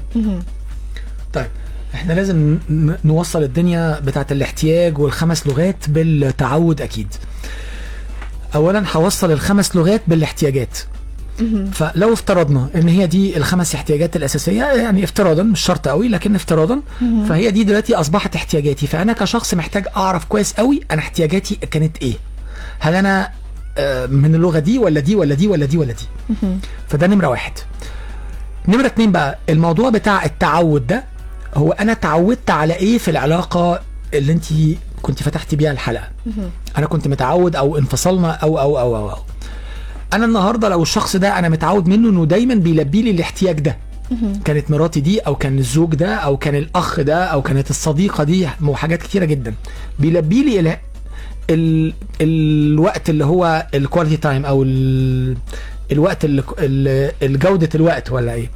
طيب 1.33 1.49
إحنا 1.93 2.13
لازم 2.13 2.57
نوصل 3.05 3.43
الدنيا 3.43 3.99
بتاعت 3.99 4.31
الاحتياج 4.31 4.99
والخمس 4.99 5.47
لغات 5.47 5.89
بالتعود 5.89 6.81
أكيد. 6.81 7.07
اولا 8.55 8.83
هوصل 8.95 9.31
الخمس 9.31 9.75
لغات 9.75 10.01
بالاحتياجات. 10.07 10.77
فلو 11.73 12.13
افترضنا 12.13 12.69
إن 12.75 12.87
هي 12.87 13.07
دي 13.07 13.37
الخمس 13.37 13.75
احتياجات 13.75 14.15
الأساسية 14.15 14.63
يعني 14.63 15.03
افتراضا 15.03 15.43
مش 15.43 15.59
شرط 15.61 15.87
قوي 15.87 16.07
لكن 16.07 16.35
افتراضا 16.35 16.81
فهي 17.29 17.51
دي 17.51 17.63
دلوقتي 17.63 17.95
أصبحت 17.95 18.35
احتياجاتي. 18.35 18.87
فأنا 18.87 19.13
كشخص 19.13 19.53
محتاج 19.53 19.85
أعرف 19.97 20.25
كويس 20.25 20.53
قوي 20.53 20.79
أنا 20.91 20.99
احتياجاتي 21.01 21.55
كانت 21.55 21.97
إيه. 22.01 22.13
هل 22.79 22.95
أنا 22.95 23.29
آه، 23.77 24.05
من 24.05 24.35
اللغة 24.35 24.59
دي 24.59 24.77
ولا 24.79 24.99
دي 24.99 25.15
ولا 25.15 25.35
دي 25.35 25.47
ولا 25.47 25.65
دي 25.65 25.77
ولا 25.77 25.93
دي؟ 25.93 26.05
فده 26.89 27.07
نمرة 27.07 27.27
واحد. 27.27 27.53
نمرة 28.67 28.85
اتنين 28.85 29.11
بقى 29.11 29.39
الموضوع 29.49 29.89
بتاع 29.89 30.25
التعود 30.25 30.87
ده 30.87 31.03
هو 31.55 31.71
أنا 31.71 31.93
تعودت 31.93 32.49
على 32.49 32.73
إيه 32.73 32.97
في 32.97 33.11
العلاقة 33.11 33.79
اللي 34.13 34.31
أنت 34.33 34.45
كنت 35.01 35.23
فتحتي 35.23 35.55
بيها 35.55 35.71
الحلقة. 35.71 36.09
أنا 36.77 36.85
كنت 36.85 37.07
متعود 37.07 37.55
أو 37.55 37.77
انفصلنا 37.77 38.31
أو 38.31 38.59
أو 38.59 38.79
أو 38.79 38.95
أو, 38.97 39.11
أو. 39.11 39.17
أنا 40.13 40.25
النهارده 40.25 40.69
لو 40.69 40.81
الشخص 40.81 41.15
ده 41.15 41.39
أنا 41.39 41.49
متعود 41.49 41.87
منه 41.87 42.09
إنه 42.09 42.25
دايما 42.25 42.55
بيلبي 42.55 43.01
لي 43.01 43.11
الاحتياج 43.11 43.59
ده. 43.59 43.77
كانت 44.45 44.71
مراتي 44.71 45.01
دي 45.01 45.19
أو 45.19 45.35
كان 45.35 45.59
الزوج 45.59 45.95
ده 45.95 46.15
أو 46.15 46.37
كان 46.37 46.55
الأخ 46.55 46.99
ده 46.99 47.23
أو 47.23 47.41
كانت 47.41 47.69
الصديقة 47.69 48.23
دي 48.23 48.47
وحاجات 48.63 49.01
كتيرة 49.03 49.25
جدا. 49.25 49.53
بيلبي 49.99 50.43
لي 50.43 50.59
ال... 50.59 50.77
ال... 51.49 51.93
الوقت 52.21 53.09
اللي 53.09 53.25
هو 53.25 53.67
ال 53.73 53.78
quality 53.78 54.17
time 54.17 54.45
أو 54.45 54.63
ال... 54.63 55.37
الوقت 55.91 56.25
اللي 56.25 56.43
ال- 56.59 57.11
الجودة 57.23 57.69
الوقت 57.75 58.11
ولا 58.11 58.33
إيه؟ 58.33 58.49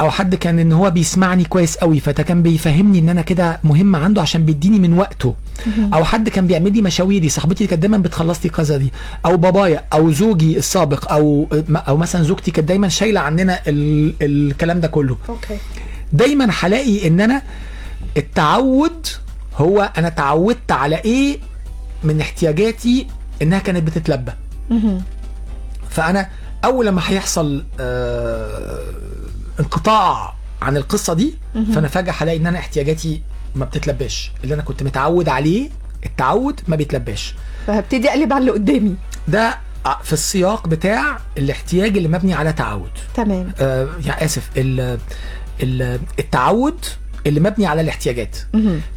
أو 0.00 0.10
حد 0.10 0.34
كان 0.34 0.58
إن 0.58 0.72
هو 0.72 0.90
بيسمعني 0.90 1.44
كويس 1.44 1.76
قوي 1.76 2.00
فده 2.00 2.22
كان 2.22 2.42
بيفهمني 2.42 2.98
إن 2.98 3.08
أنا 3.08 3.22
كده 3.22 3.60
مهم 3.64 3.96
عنده 3.96 4.22
عشان 4.22 4.44
بيديني 4.44 4.78
من 4.78 4.98
وقته. 4.98 5.34
أو 5.94 6.04
حد 6.04 6.28
كان 6.28 6.46
بيعمل 6.46 6.72
لي 6.72 6.82
مشاويري 6.82 7.28
صاحبتي 7.28 7.66
كانت 7.66 7.82
دايما 7.82 7.98
بتخلص 7.98 8.38
لي 8.44 8.50
كذا 8.50 8.76
دي. 8.76 8.92
أو 9.26 9.36
بابايا 9.36 9.84
أو 9.92 10.12
زوجي 10.12 10.56
السابق 10.58 11.12
أو 11.12 11.48
أو 11.88 11.96
مثلا 11.96 12.22
زوجتي 12.22 12.50
كانت 12.50 12.68
دايما 12.68 12.88
شايلة 12.88 13.20
عننا 13.20 13.60
ال... 13.66 14.12
الكلام 14.22 14.80
ده 14.80 14.88
كله. 14.88 15.16
أوكي. 15.28 15.56
دايما 16.12 16.48
هلاقي 16.60 17.08
إن 17.08 17.20
أنا 17.20 17.42
التعود 18.16 19.06
هو 19.56 19.92
أنا 19.98 20.08
تعودت 20.08 20.72
على 20.72 20.96
إيه 20.96 21.38
من 22.04 22.20
احتياجاتي 22.20 23.06
إنها 23.42 23.58
كانت 23.58 23.82
بتتلبى. 23.82 24.32
فأنا 25.90 26.28
أول 26.64 26.86
لما 26.86 27.02
هيحصل 27.04 27.64
آه 27.80 28.80
انقطاع 29.60 30.34
عن 30.62 30.76
القصة 30.76 31.14
دي 31.14 31.34
فأنا 31.74 31.88
فجأة 31.88 32.14
هلاقي 32.18 32.36
إن 32.38 32.46
أنا 32.46 32.58
احتياجاتي 32.58 33.22
ما 33.54 33.64
بتتلباش 33.64 34.32
اللي 34.44 34.54
أنا 34.54 34.62
كنت 34.62 34.82
متعود 34.82 35.28
عليه 35.28 35.70
التعود 36.06 36.60
ما 36.68 36.76
بيتلباش 36.76 37.34
فهبتدي 37.66 38.08
أقلب 38.10 38.32
على 38.32 38.40
اللي 38.40 38.52
قدامي. 38.52 38.94
ده 39.28 39.58
في 40.02 40.12
السياق 40.12 40.68
بتاع 40.68 41.18
الاحتياج 41.38 41.96
اللي 41.96 42.08
مبني 42.08 42.34
على 42.34 42.52
تعود. 42.52 42.90
تمام. 43.14 43.52
آه 43.60 43.88
يعني 44.04 44.24
آسف 44.24 44.50
ال 44.56 44.98
ال 45.62 46.00
التعود 46.18 46.84
اللي 47.26 47.40
مبني 47.40 47.66
على 47.66 47.80
الاحتياجات. 47.80 48.36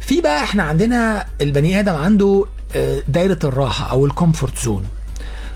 في 0.00 0.20
بقى 0.20 0.42
إحنا 0.44 0.62
عندنا 0.62 1.26
البني 1.40 1.80
آدم 1.80 1.94
عنده 1.94 2.46
آه، 2.76 3.02
دايرة 3.08 3.38
الراحة 3.44 3.90
أو 3.90 4.06
ال 4.06 4.12
comfort 4.12 4.58
zone 4.58 4.84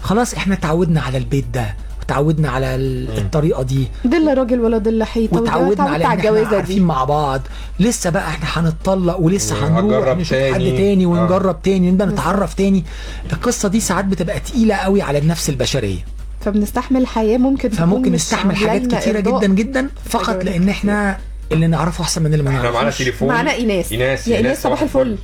خلاص 0.02 0.34
إحنا 0.34 0.54
تعودنا 0.54 1.00
على 1.00 1.18
البيت 1.18 1.46
ده. 1.46 1.75
وتعودنا 2.04 2.49
على 2.50 2.75
ال- 2.75 3.18
الطريقة 3.18 3.62
دي. 3.62 3.88
ضل 4.06 4.38
راجل 4.38 4.61
ولا 4.61 4.78
ضل 4.78 5.04
حيطة 5.04 5.40
وتعودنا 5.40 5.90
على 5.90 6.12
الجوازة 6.12 6.56
عارفين 6.56 6.75
دي 6.76 6.80
مع 6.80 7.04
بعض. 7.04 7.40
لسه 7.80 8.10
بقى 8.10 8.28
إحنا 8.28 8.47
هنتطلق 8.69 9.21
ولسه 9.21 9.67
هنروح 9.67 10.17
نشوف 10.17 10.38
حد 10.38 10.60
تاني. 10.60 11.04
آه. 11.04 11.08
ونجرب 11.08 11.62
تاني 11.62 11.90
ونبقى 11.90 12.06
نتعرف 12.06 12.54
تاني. 12.54 12.84
القصة 13.32 13.69
دي 13.69 13.80
ساعات 13.80 14.04
بتبقى 14.04 14.40
تقيلة 14.40 14.75
قوي 14.75 15.02
على 15.02 15.19
النفس 15.19 15.49
البشرية. 15.49 15.99
فبنستحمل 16.40 17.06
حياة 17.06 17.38
ممكن 17.38 17.69
فممكن 17.69 18.12
نستحمل 18.12 18.56
حاجات 18.56 18.86
كتيرة. 18.95 19.21
جدا 19.21 19.47
جدا 19.47 19.88
فقط. 20.04 20.45
لأن 20.45 20.69
إحنا 20.69 21.19
اللي 21.52 21.67
نعرفه 21.67 22.02
أحسن 22.02 22.23
من 22.23 22.32
اللي 22.32 22.45
ما 22.45 22.50
إحنا 22.50 22.62
معانا 22.62 22.80
نعرفوش 22.80 22.99
تليفون. 22.99 23.28
معانا 23.28 23.52
إيناس. 23.52 23.93
إيناس 23.93 24.28
يا 24.28 24.36
إيناس 24.36 24.62
صباح 24.62 24.82
الفل. 24.82 25.17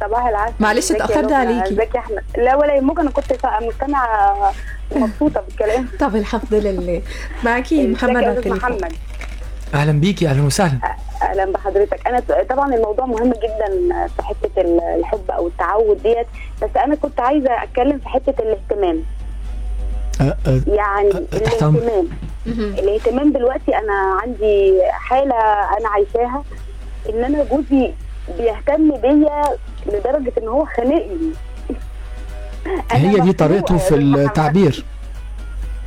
صباح 0.00 0.26
العسل. 0.26 0.54
معلش 0.60 0.92
لبنى؟ 0.92 1.34
عليكي. 1.34 1.74
ازيك 1.74 1.94
يا 1.94 2.00
أحمد؟ 2.00 2.22
لا 2.38 2.56
ولا 2.56 2.76
يهمك 2.76 2.98
أنا 3.00 3.10
كنت 3.10 3.24
مستمعة 3.62 4.52
مبسوطة 4.96 5.40
بالكلام. 5.48 5.88
طب 6.00 6.16
الحمد 6.16 6.54
لله. 6.54 7.02
معاكي 7.44 7.86
محمد 7.86 8.16
على 8.16 8.30
التليفون 8.30 8.58
محمد 8.58 8.92
أهلا 9.74 9.92
بيكي 10.00 10.28
أهلا 10.28 10.42
وسهلا. 10.42 10.78
أهلا 11.22 11.44
بحضرتك. 11.52 12.06
أنا 12.08 12.22
طبعا 12.50 12.74
الموضوع 12.74 13.06
مهم 13.06 13.32
جدا 13.32 14.06
في 14.16 14.22
حتة 14.22 14.60
ال- 14.60 14.80
الحب 14.98 15.30
أو 15.30 15.46
التعود 15.46 16.02
ديت 16.02 16.26
بس 16.62 16.70
أنا 16.76 16.94
كنت 16.94 17.20
عايزة 17.20 17.62
أتكلم 17.62 17.98
في 17.98 18.08
حتة 18.08 18.34
الاهتمام. 18.42 19.02
أه 20.20 20.36
أه 20.46 20.60
يعني 20.66 21.10
أه،. 21.14 21.22
الاهتمام. 21.32 22.08
الاهتمام 22.46 23.32
دلوقتي 23.32 23.76
أنا 23.78 24.18
عندي 24.22 24.82
حالة 24.90 25.34
أنا 25.78 25.88
عايشاها 25.88 26.44
إن 27.10 27.24
أنا 27.24 27.44
جوزي 27.44 27.92
بيهتم 28.38 28.90
بيا 28.90 29.42
لدرجة 29.86 30.32
إن 30.38 30.48
هو 30.48 30.64
خانقني. 30.76 31.32
هي 32.90 33.20
دي 33.20 33.32
طريقته 33.32 33.76
في. 33.78 33.94
التعبير. 33.94 34.84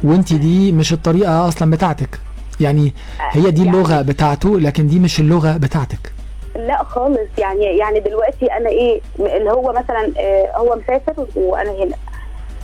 وانت 0.04 0.34
دي 0.34 0.72
مش 0.72 0.94
الطريقة 0.94 1.48
أصلا 1.48 1.72
بتاعتك. 1.72 2.20
يعني 2.60 2.94
هي 3.20 3.52
دي 3.52 3.66
يعني- 3.66 3.78
اللغة 3.78 4.02
بتاعته 4.02 4.60
لكن 4.60 4.88
دي 4.88 5.00
مش 5.00 5.20
اللغة 5.20 5.58
بتاعتك. 5.58 6.12
لا 6.56 6.84
خالص. 6.84 7.30
يعني 7.38 7.63
يعني 7.78 8.00
دلوقتي 8.00 8.46
أنا 8.46 8.70
إيه 8.70 9.02
اللي 9.20 9.52
هو 9.52 9.74
مثلا 9.74 10.12
آه 10.18 10.52
هو 10.58 10.76
مسافر 10.76 11.26
وأنا 11.36 11.72
هنا. 11.72 11.96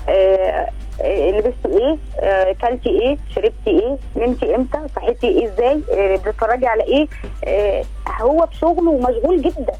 آه 0.10 0.70
آه، 1.02 1.32
لبستي 1.32 1.68
إيه 1.78 1.98
آه 2.20 2.56
كلتي 2.62 2.90
إيه 2.90 3.18
شربتي 3.36 3.70
إيه 3.70 3.98
نمتي 4.18 4.56
إمتى 4.56 4.78
صحيتي 4.96 5.28
إيه 5.28 5.48
إزاي 5.54 5.82
آه 5.94 6.16
بتتفرجي 6.16 6.68
على 6.68 6.84
إيه 6.84 7.08
آه 7.46 7.84
هو 8.22 8.48
في 8.52 8.58
شغله 8.58 8.90
ومشغول 8.92 9.42
جدا. 9.42 9.74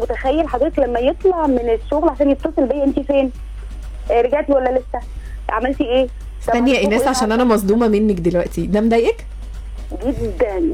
متخيل 0.00 0.48
حضرتك 0.48 0.78
لما 0.78 1.00
يطلع 1.00 1.46
من 1.46 1.70
الشغل 1.84 2.08
عشان 2.08 2.30
يتصل 2.30 2.66
بيا 2.66 2.84
انت 2.84 3.00
فين؟ 3.00 3.30
رجعتي 4.10 4.52
ولا 4.52 4.68
لسه؟ 4.70 5.06
عملتي 5.48 5.84
إيه؟ 5.84 6.08
استني 6.42 6.70
يا 6.74 6.78
إيناس 6.78 7.06
عشان 7.06 7.32
أنا 7.32 7.44
مصدومة 7.44 7.88
منك 7.88 8.20
دلوقتي. 8.20 8.66
ده 8.66 8.80
مضايقك؟ 8.80 9.26
جدا 10.06 10.70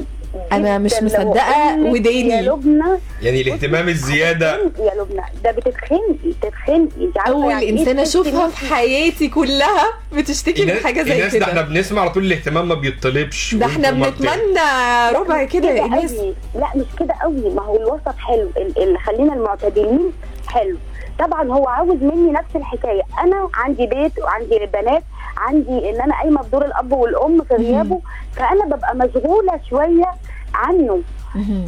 أنا 0.51 0.77
مش 0.77 0.93
لك 0.93 1.91
وداني. 1.93 2.29
يا 2.29 2.41
لبنى 2.41 2.83
يعني 3.21 3.41
الاهتمام 3.41 3.87
الزيادة. 3.89 4.57
بتتخنقي 4.63 4.87
يا 4.97 5.01
لبنى. 5.03 5.21
ده 5.43 5.51
بتتخنقي 5.51 6.33
تتخنقي. 6.41 7.05
انت 7.05 7.17
عارفه 7.19 7.33
أول 7.33 7.51
يعني 7.51 7.69
إنسانة 7.69 8.01
أشوفها 8.01 8.47
في 8.49 8.73
حياتي 8.73 9.27
كلها 9.27 9.93
بتشتكي 10.13 10.65
من 10.65 10.73
حاجة 10.83 11.03
زي 11.03 11.13
إيناس 11.13 11.35
ده 11.35 11.43
إحنا 11.45 11.53
كده 11.53 11.61
بنسمع 11.61 12.01
على 12.01 12.09
طول 12.09 12.25
الاهتمام 12.25 12.67
ما 12.67 12.75
بيطلبش 12.75 13.55
ده 13.55 13.65
إحنا 13.65 13.91
بنتمنى 13.91 15.17
ربع 15.19 15.43
كده 15.43 15.69
يا 15.71 15.83
إيناس. 15.83 16.11
لا 16.55 16.67
مش 16.75 16.85
كده 16.99 17.13
قوي. 17.21 17.49
ما 17.55 17.61
هو 17.61 17.77
الوسط 17.77 18.15
حلو. 18.17 18.49
ال- 18.57 18.83
اللي 18.83 18.99
خلينا 18.99 19.33
المعتدلين 19.33 20.11
حلو. 20.47 20.77
طبعا 21.19 21.47
هو 21.51 21.67
عاوز 21.67 22.03
مني 22.03 22.31
نفس 22.31 22.55
الحكاية. 22.55 23.01
أنا 23.23 23.49
عندي 23.53 23.85
بيت 23.85 24.19
وعندي 24.19 24.65
بنات 24.73 25.03
عندي 25.37 25.89
إن 25.89 26.01
أنا 26.01 26.15
قايمة 26.19 26.41
بدور 26.41 26.65
الأب 26.65 26.91
والأم 26.91 27.43
في 27.43 27.53
غيابه 27.55 28.01
فأنا 28.35 28.65
ببقى 28.65 28.95
مشغولة 28.95 29.59
شوية 29.69 30.11
عنه. 30.55 31.01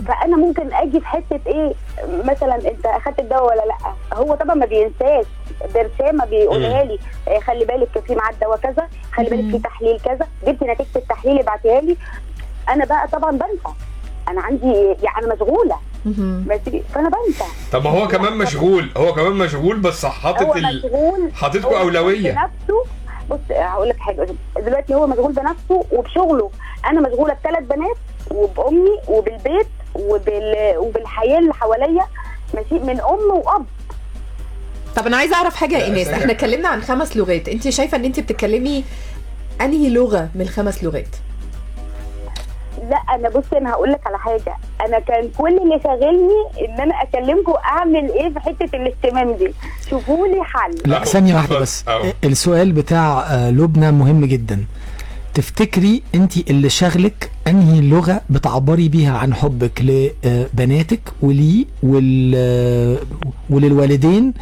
فأنا 0.07 0.37
ممكن 0.37 0.73
آجي 0.73 0.99
في 0.99 1.07
حتة 1.07 1.39
إيه 1.47 1.73
مثلا 2.07 2.55
أنت 2.55 2.85
أخدت 2.85 3.19
الدواء 3.19 3.43
ولا 3.45 3.63
لأ؟ 3.65 3.93
هو 4.17 4.35
طبعا 4.35 4.55
ما 4.55 4.65
بينساش 4.65 5.25
برشامه 5.75 6.25
بيقولها 6.25 6.83
لي 6.83 6.99
آه، 7.27 7.39
خلي 7.39 7.65
بالك 7.65 7.99
في 8.07 8.15
ميعاد 8.15 8.39
دواء 8.41 8.57
كذا 8.57 8.87
خلي 9.13 9.29
بالك 9.29 9.51
في 9.51 9.59
تحليل 9.59 9.99
كذا 9.99 10.27
جبت 10.47 10.63
نتيجة 10.63 10.87
التحليل 10.95 11.39
ابعتيها 11.39 11.81
لي. 11.81 11.97
أنا 12.69 12.85
بقى 12.85 13.07
طبعا 13.07 13.31
بنسى. 13.31 13.75
أنا 14.29 14.41
عندي 14.41 14.73
يعني 15.03 15.17
أنا 15.25 15.35
مشغوله. 15.35 15.79
ماشي 16.47 16.83
فانا 16.93 17.09
بنسى. 17.09 17.43
طب 17.71 17.83
ما 17.83 17.89
هو 17.89 18.07
كمان 18.07 18.37
مشغول 18.37 18.89
هو 18.97 19.13
كمان 19.13 19.31
مشغول 19.31 19.79
بس 19.79 20.05
حاطط 20.05 20.55
ال... 20.55 20.77
مشغول. 20.77 21.31
حاططكم 21.33 21.65
هو 21.65 21.71
مشغول 21.71 21.97
أولوية. 21.97 22.31
بنفسه. 22.31 22.83
بص 23.29 23.39
هقول 23.51 23.89
لك 23.89 23.97
حاجة. 23.99 24.27
دلوقتي 24.57 24.93
هو 24.93 25.07
مشغول 25.07 25.33
بنفسه 25.33 25.85
وبشغله. 25.91 26.51
أنا 26.85 27.01
مشغولة 27.01 27.33
بثلاث 27.33 27.63
بنات 27.63 27.97
وبأمي 28.31 28.99
وبالبيت 29.07 29.67
وبال... 29.95 30.77
وبالحياة 30.77 31.39
اللي 31.39 31.53
حواليا. 31.53 32.05
ماشي؟ 32.53 32.79
من 32.79 32.99
أم 33.01 33.31
وأب. 33.45 33.65
طب 34.95 35.07
أنا 35.07 35.17
عايزة 35.17 35.35
أعرف 35.35 35.55
حاجة 35.55 35.77
يا 35.77 35.85
ايناس. 35.85 36.07
إحنا 36.07 36.31
اتكلمنا 36.31 36.69
عن 36.69 36.81
خمس 36.81 37.17
لغات. 37.17 37.49
أنت 37.49 37.69
شايفة 37.69 37.97
إن 37.97 38.05
أنت 38.05 38.19
بتتكلمي 38.19 38.83
أنهي 39.61 39.89
لغة 39.89 40.29
من 40.35 40.41
الخمس 40.41 40.83
لغات؟ 40.83 41.15
لا 42.89 42.97
أنا 43.15 43.29
بصي 43.29 43.57
أنا 43.57 43.71
هقول 43.71 43.91
لك 43.91 44.07
على 44.07 44.17
حاجة. 44.19 44.55
أنا 44.87 44.99
كان 44.99 45.29
كل 45.37 45.57
اللي 45.57 45.79
شاغلني 45.83 46.65
إن 46.67 46.81
أنا 46.81 46.95
أكلمكم 47.01 47.53
أعمل 47.65 48.11
إيه 48.11 48.29
في 48.33 48.39
حتة 48.39 48.75
الاهتمام 48.77 49.31
دي. 49.35 49.53
شوفوا 49.89 50.27
لي 50.27 50.43
حل. 50.43 50.75
لا 50.85 50.97
واحدة 50.99 51.39
اتفضل. 51.39 51.59
بس. 51.61 51.83
أهو. 51.87 52.03
السؤال 52.23 52.71
بتاع 52.71 53.19
آه، 53.21 53.51
لبنى 53.51 53.91
مهم 53.91 54.25
جدا. 54.25 54.65
تفتكري 55.33 56.01
أنت 56.15 56.37
اللي 56.49 56.69
شغلك 56.69 57.31
أنهي 57.47 57.81
لغة 57.81 58.21
بتعبري 58.29 58.89
بيها 58.89 59.17
عن 59.17 59.33
حبك 59.33 59.81
لبناتك 59.81 60.99
وليه 61.21 61.65
وال 61.83 62.33
آه، 62.35 62.97
وللوالدين 63.49 64.33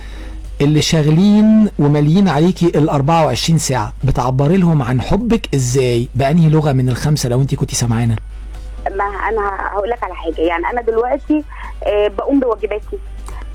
اللي 0.62 0.82
شاغلين 0.82 1.70
وماليين 1.80 2.28
عليكي 2.28 2.66
ال 2.66 2.90
24 2.90 3.60
ساعة؟ 3.60 3.94
بتعبري 4.04 4.58
لهم 4.58 4.82
عن 4.82 5.02
حبك 5.02 5.50
إزاي؟ 5.56 6.08
بأنهي 6.16 6.50
لغة 6.50 6.72
من 6.72 6.90
الخمسة 6.90 7.30
لو 7.30 7.42
أنت 7.42 7.56
كنتي 7.56 7.76
سامعانا؟ 7.76 8.16
ما 8.90 9.04
أنا 9.04 9.68
هقول 9.74 9.90
لك 9.90 10.04
على 10.04 10.16
حاجة. 10.16 10.42
يعني 10.42 10.66
أنا 10.74 10.82
دلوقتي 10.82 11.44
آه، 11.84 12.08
بقوم 12.08 12.40
بواجباتي 12.40 12.98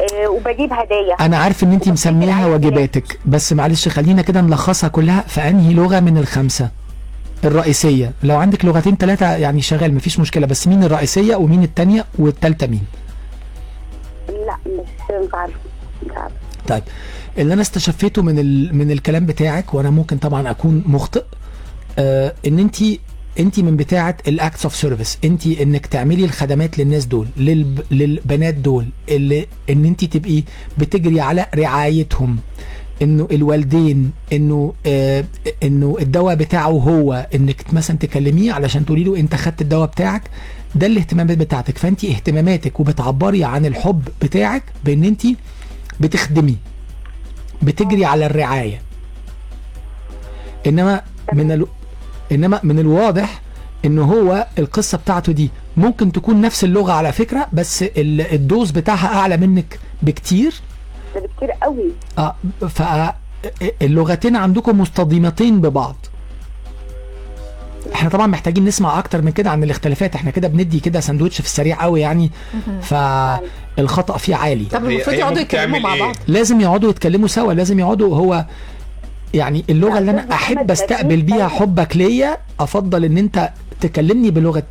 آه، 0.01 0.29
وبجيب 0.29 0.73
هدايا. 0.73 1.15
أنا 1.21 1.37
عارف 1.39 1.65
إن 1.65 1.73
انت 1.73 1.89
مسميها 1.89 2.47
واجباتك 2.47 3.19
بس 3.27 3.53
معلش 3.53 3.89
خلينا 3.89 4.23
كده 4.23 4.41
نلخصها 4.41 4.89
كلها 4.89 5.21
في 5.21 5.41
أنهي 5.49 5.75
لغة 5.75 6.01
من 6.01 6.19
الخمسة؟ 6.19 6.71
الرئيسية. 7.45 8.13
لو 8.23 8.37
عندك 8.37 8.65
لغتين 8.65 8.97
ثلاثة 8.97 9.37
يعني 9.37 9.61
شغال 9.63 9.95
مفيش 9.95 10.21
مشكلة 10.21 10.47
بس 10.47 10.69
مين 10.69 10.85
الرئيسية 10.85 11.37
ومين 11.37 11.63
الثانية 11.63 12.05
والثالثه 12.19 12.67
مين؟ 12.67 12.85
لا 14.29 14.57
مش 14.67 14.89
مش 15.27 15.35
عارفه 15.35 15.55
مش 16.07 16.13
عارفه 16.17 16.35
طيب 16.69 16.83
اللي 17.39 17.55
أنا 17.55 17.63
استشفيته 17.63 18.23
من 18.23 18.39
ال... 18.39 18.77
من 18.77 18.91
الكلام 18.91 19.27
بتاعك 19.27 19.75
وأنا 19.75 19.91
ممكن 19.91 20.19
طبعا 20.19 20.51
أكون 20.51 20.83
مخطئ 20.87 21.25
آه 21.99 22.35
إن 22.47 22.59
انت 22.59 22.77
انت 23.41 23.61
من 23.61 23.77
بتاعة 23.77 24.17
ال 24.29 24.36
acts 24.36 24.65
of 24.65 24.77
service 24.77 25.19
انت 25.25 25.47
انك 25.47 25.87
تعملي 25.87 26.25
الخدمات 26.25 26.79
للناس 26.79 27.05
دول 27.07 27.27
للب... 27.37 27.81
للبنات 27.91 28.55
دول 28.55 28.87
اللي 29.09 29.47
ان 29.71 29.85
انت 29.85 30.05
تبقي 30.05 30.43
بتجري 30.79 31.21
على 31.21 31.47
رعايتهم. 31.55 32.39
انه 33.03 33.29
الوالدين 33.33 34.11
انه 34.33 34.75
آه 34.87 35.25
انه 35.63 35.97
الدواء 36.01 36.35
بتاعه 36.35 36.71
هو. 36.71 37.27
انك 37.35 37.75
مثلا 37.75 37.97
تكلميه 37.99 38.53
علشان 38.53 38.87
تقولي 38.87 39.05
له 39.05 39.17
انت 39.17 39.35
خدت 39.35 39.63
الدواء 39.63 39.87
بتاعك. 39.87 40.23
ده 40.75 40.87
الاهتمامات 40.87 41.39
بتاعتك. 41.39 41.79
فانت 41.79 42.05
اهتماماتك 42.05 42.81
وبتعبري 42.81 43.45
عن 43.45 43.67
الحب 43.67 44.09
بتاعك 44.23 44.63
بان 44.85 45.05
انت 45.05 45.23
بتخدمي 46.01 46.57
بتجري 47.63 48.05
على 48.05 48.27
الرعاية. 48.27 48.83
انما 50.67 51.03
من 51.33 51.53
ال... 51.53 51.67
إنما 52.33 52.61
من 52.63 52.79
الواضح 52.79 53.41
إن 53.85 53.99
هو 53.99 54.47
القصة 54.59 54.99
بتاعته 54.99 55.33
دي 55.33 55.51
ممكن 55.77 56.13
تكون 56.13 56.41
نفس 56.41 56.65
اللغة 56.65 56.93
على 56.93 57.13
فكرة 57.13 57.47
بس 57.53 57.83
ال- 57.83 58.21
الدوز 58.33 58.71
بتاعها 58.71 59.07
أعلى 59.19 59.37
منك 59.37 59.79
بكتير. 60.03 60.55
ده 61.15 61.21
بكتير 61.21 61.51
قوي. 61.63 61.91
آه 62.19 62.35
فاللغتين 62.69 64.37
عندكم 64.37 64.81
مصطدمتين 64.81 65.61
ببعض. 65.61 65.97
إحنا 67.95 68.11
طبعا 68.11 68.27
محتاجين 68.27 68.65
نسمع 68.65 68.99
أكتر 68.99 69.23
من 69.23 69.31
كده 69.33 69.51
عن 69.51 69.65
الاختلافات. 69.65 70.15
إحنا 70.15 70.31
كده 70.31 70.49
بندي 70.49 70.81
كده 70.81 71.01
ساندوتش 71.01 71.41
في 71.41 71.47
السريع 71.47 71.83
قوي 71.83 72.01
يعني 72.01 72.31
فالخطأ 72.83 74.17
فيه 74.19 74.37
عالي. 74.37 74.65
طب 74.65 74.85
المفروض 74.85 75.17
يقعدوا 75.17 75.41
يتكلموا 75.41 75.79
مع 75.79 75.95
إيه؟ 75.95 76.01
بعض. 76.03 76.15
لازم 76.29 76.61
يقعدوا 76.61 76.91
يتكلموا 76.91 77.29
سوا 77.29 77.53
لازم 77.53 77.79
يقعدوا 77.79 78.17
هو 78.17 78.45
يعني 79.35 79.65
اللغة 79.71 79.99
اللي 79.99 80.11
أنا 80.11 80.33
أحب 80.33 80.71
أستقبل 80.71 81.23
بيها 81.23 81.49
حبك 81.49 81.97
ليا 81.97 82.39
أفضل 82.61 83.05
إن 83.05 83.19
أنت 83.19 83.51
تكلمني 83.81 84.31
بلغة 84.31 84.63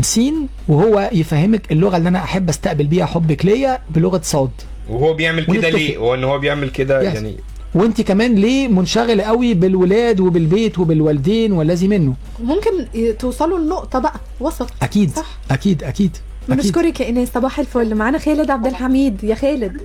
سين 0.00 0.48
وهو 0.68 1.10
يفهمك 1.12 1.72
اللغة 1.72 1.96
اللي 1.96 2.08
أنا 2.08 2.18
أحب 2.18 2.48
أستقبل 2.48 2.86
بيها 2.86 3.06
حبك 3.06 3.44
ليا 3.44 3.78
بلغة 3.90 4.20
صاد. 4.24 4.50
وهو 4.88 5.14
بيعمل 5.14 5.44
كده. 5.44 5.68
ليه؟ 5.70 5.96
هو 5.96 6.14
إن 6.14 6.24
هو 6.24 6.38
بيعمل 6.38 6.70
كده. 6.70 7.02
يعني. 7.02 7.36
وأنت 7.74 8.00
كمان 8.00 8.34
ليه 8.34 8.68
منشغله 8.68 9.22
قوي 9.22 9.54
بالولاد 9.54 10.20
وبالبيت 10.20 10.78
وبالوالدين 10.78 11.52
والذي 11.52 11.88
منه. 11.88 12.14
ممكن 12.42 12.70
توصلوا 13.18 13.58
لنقطة 13.58 13.98
بقى 13.98 14.14
وسط. 14.40 14.70
أكيد 14.82 15.10
صح. 15.10 15.26
أكيد 15.50 15.84
أكيد. 15.84 16.16
بنشكرك 16.50 17.00
يا 17.00 17.06
ايناس 17.06 17.28
صباح 17.32 17.58
الفل. 17.58 17.94
معانا 17.94 18.18
خالد 18.18 18.50
عبد 18.50 18.66
الحميد. 18.66 19.24
يا 19.24 19.34
خالد. 19.34 19.80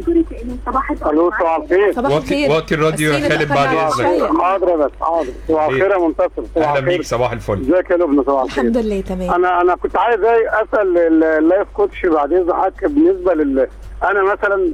ألو 1.06 1.32
صباح 1.40 1.56
الخير. 1.62 1.94
صباح 1.94 2.12
الخير. 2.12 2.52
وطي 2.52 2.76
الراديو 2.76 3.14
يا 3.14 3.30
خالد 3.30 3.50
بعد. 3.50 3.92
شوية. 3.94 4.28
حاضر 4.42 4.76
بس 4.76 4.92
حاضر. 5.02 5.28
صباح 5.48 5.66
الخير 5.68 5.92
يا 5.92 5.98
منتصر. 5.98 6.44
صباح 6.56 6.70
أهلا 6.70 6.80
بيك 6.86 7.02
صباح 7.02 7.32
الفل. 7.32 7.62
ازيك 7.62 7.90
يا 7.92 7.96
لبنى؟ 7.98 8.24
صباح 8.24 8.44
الخير. 8.44 8.64
الحمد 8.64 8.78
لله 8.86 9.02
تمام. 9.02 9.32
أنا 9.32 9.62
أنا 9.62 9.76
كنت 9.76 9.98
عايز 9.98 10.20
أسأل 10.24 10.98
ال- 10.98 11.24
ال 11.24 11.33
life 11.33 11.68
coach 11.74 12.06
بعد 12.06 12.34
اذن 12.34 12.54
حضرتك 12.54 12.84
بالنسبة 12.86 13.34
لل 13.34 13.68
أنا 14.04 14.24
مثلا 14.24 14.72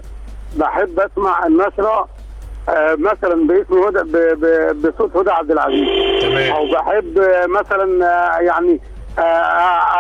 بحب 0.58 1.00
أسمع 1.00 1.46
النشرة 1.48 2.08
آه، 2.70 2.96
مثلا 3.00 3.48
باسم 3.48 3.74
هدى 3.84 4.12
ب- 4.12 4.46
ب- 4.46 4.88
بصوت 4.88 5.18
هدى 5.18 5.30
عبد 5.32 5.52
العزيز. 5.52 5.88
تمام. 6.22 6.52
أو 6.54 6.72
بحب 6.72 7.20
مثلا 7.50 8.06
آه، 8.06 8.40
يعني 8.40 8.80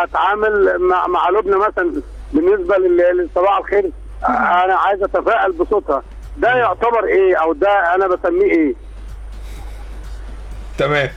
أتعامل 0.04 0.78
مع 0.80 1.08
مع 1.08 1.30
لبنى 1.30 1.56
مثلا 1.56 2.02
بالنسبة 2.34 2.78
لل- 2.78 3.18
لصباح 3.26 3.58
الخير 3.58 3.92
آه، 4.24 4.28
أنا 4.66 4.76
عايز 4.76 5.04
أتفائل 5.04 5.52
بصوتها. 5.52 6.04
ده 6.38 6.50
يعتبر 6.56 7.06
إيه 7.06 7.36
أو 7.36 7.54
ده 7.54 7.96
أنا 7.96 8.08
بسميه 8.08 8.52
إيه؟ 8.52 8.74
تمام. 10.78 11.10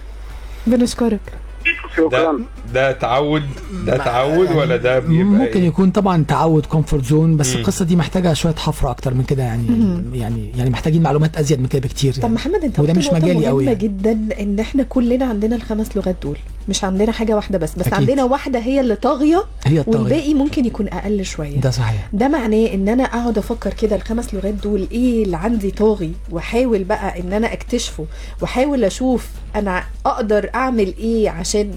بنشكرك. 0.67 1.21
ده 1.65 1.97
شكرا 1.97 2.45
ده 2.75 2.93
تعود 2.93 3.43
ده 3.87 3.97
تعود 3.97 4.51
ولا 4.53 4.77
ده 4.77 4.99
بيبقى 4.99 5.25
ممكن 5.25 5.61
إيه؟ 5.61 5.67
يكون 5.69 5.91
طبعا 5.91 6.25
تعود 6.29 6.67
comfort 6.67 7.05
zone 7.05 7.37
بس 7.37 7.55
مم. 7.55 7.61
القصة 7.61 7.85
دي 7.85 7.97
محتاجة 7.97 8.33
شوية 8.33 8.55
حفرة 8.55 8.91
أكتر 8.91 9.15
من 9.15 9.25
كده 9.25 9.43
يعني 9.43 9.67
يعني 10.15 10.51
يعني 10.57 10.71
محتاجين 10.71 11.03
معلومات 11.03 11.37
أزيد 11.37 11.61
من 11.61 11.67
كده 11.67 11.81
بكتير 11.83 12.13
طب 12.15 12.23
يعني. 12.23 12.35
محمد 12.35 12.65
أنت 12.65 12.81
وده 12.81 12.93
مش 12.93 13.07
مجالي 13.09 13.47
قوي 13.47 13.65
يعني. 13.65 13.79
جدا 13.79 14.19
إن 14.41 14.61
إحنا 14.61 14.83
كلنا 14.83 15.25
عندنا 15.25 15.57
الخمس 15.57 15.97
لغات 15.97 16.17
دول 16.23 16.37
مش 16.69 16.85
عندنا 16.85 17.13
حاجة 17.13 17.37
واحدة 17.37 17.59
بس 17.59 17.73
بس 17.75 17.81
أكيد. 17.81 17.95
عندنا 17.95 18.25
واحدة 18.25 18.59
هي 18.59 18.81
اللي 18.81 18.95
طاغية 18.97 19.45
هي 19.65 19.81
الطاغية. 19.81 20.01
والباقي 20.01 20.35
ممكن 20.35 20.65
يكون 20.65 20.89
أقل 20.89 21.25
شوية 21.25 21.61
ده 21.61 21.71
صحيح 21.71 22.09
ده 22.13 22.29
معناه 22.29 22.75
إن 22.75 22.89
أنا 22.89 23.05
أقعد 23.05 23.39
أفكر 23.39 23.73
كده 23.75 23.97
الخمس 23.97 24.35
لغات 24.35 24.55
دول 24.55 24.89
إيه 24.93 25.25
اللي 25.25 25.37
عندي 25.37 25.71
طاغي 25.71 26.13
وأحاول 26.31 26.85
بقى 26.85 27.21
إن 27.21 27.33
أنا 27.33 27.53
أكتشفه 27.53 28.07
وأحاول 28.43 28.85
أشوف 28.85 29.27
أنا 29.57 29.83
أقدر 30.07 30.51
أعمل 30.55 30.95
إيه 30.99 31.31
عشان 31.31 31.71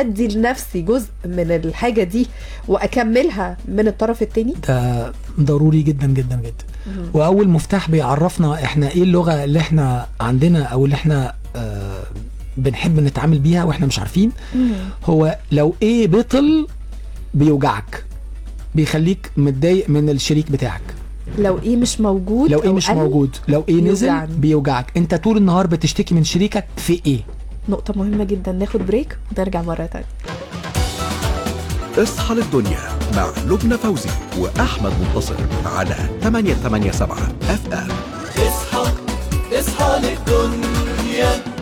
أدي 0.00 0.28
لنفسي 0.28 0.82
جزء 0.82 1.08
من 1.24 1.50
الحاجة 1.50 2.02
دي 2.02 2.26
وأكملها 2.68 3.56
من 3.68 3.88
الطرف 3.88 4.22
التاني؟ 4.22 4.54
ده 4.68 5.12
ضروري 5.40 5.82
جدا 5.82 6.06
جدا 6.06 6.36
جدا. 6.36 6.64
وأول 7.14 7.48
مفتاح 7.48 7.90
بيعرفنا 7.90 8.54
إحنا 8.64 8.90
إيه 8.90 9.02
اللغة 9.02 9.44
اللي 9.44 9.58
إحنا 9.58 10.06
عندنا 10.20 10.62
أو 10.62 10.84
اللي 10.84 10.94
إحنا 10.94 11.34
آه 11.56 12.02
بنحب 12.56 13.00
نتعامل 13.00 13.38
بيها 13.38 13.64
وإحنا 13.64 13.86
مش 13.86 13.98
عارفين. 13.98 14.32
هو 15.04 15.38
لو 15.52 15.74
إيه 15.82 16.06
بطل 16.08 16.66
بيوجعك 17.34 18.04
بيخليك 18.74 19.30
متضايق 19.36 19.88
من 19.90 20.10
الشريك 20.10 20.50
بتاعك. 20.50 20.80
لو 21.38 21.58
إيه 21.58 21.76
مش 21.76 22.00
موجود 22.00 22.50
لو 22.50 22.62
إيه 22.62 22.72
مش 22.72 22.90
موجود 22.90 23.36
لو 23.48 23.64
إيه 23.68 23.74
نزل 23.80 24.06
بيوجعني. 24.08 24.34
بيوجعك. 24.36 24.86
أنت 24.96 25.14
طول 25.14 25.36
النهار 25.36 25.66
بتشتكي 25.66 26.14
من 26.14 26.24
شريكك 26.24 26.64
في 26.76 27.00
إيه 27.06 27.20
نقطة 27.68 27.94
مهمة 27.96 28.24
جدا. 28.24 28.52
ناخد 28.52 28.86
break 28.86 29.18
ونرجع 29.38 29.62
مرة 29.62 29.86
تانية. 29.86 30.06
اصحى 31.98 32.34
للدنيا 32.34 32.80
مع 33.16 33.30
لبنى 33.46 33.78
فوزي 33.78 34.10
وأحمد 34.38 34.92
منتصر 35.00 35.34
على 35.64 35.96
887 36.22 37.36
FM 37.42 37.88
اصحى 38.38 38.92
اصحى 39.52 40.00
للدنيا. 40.00 41.57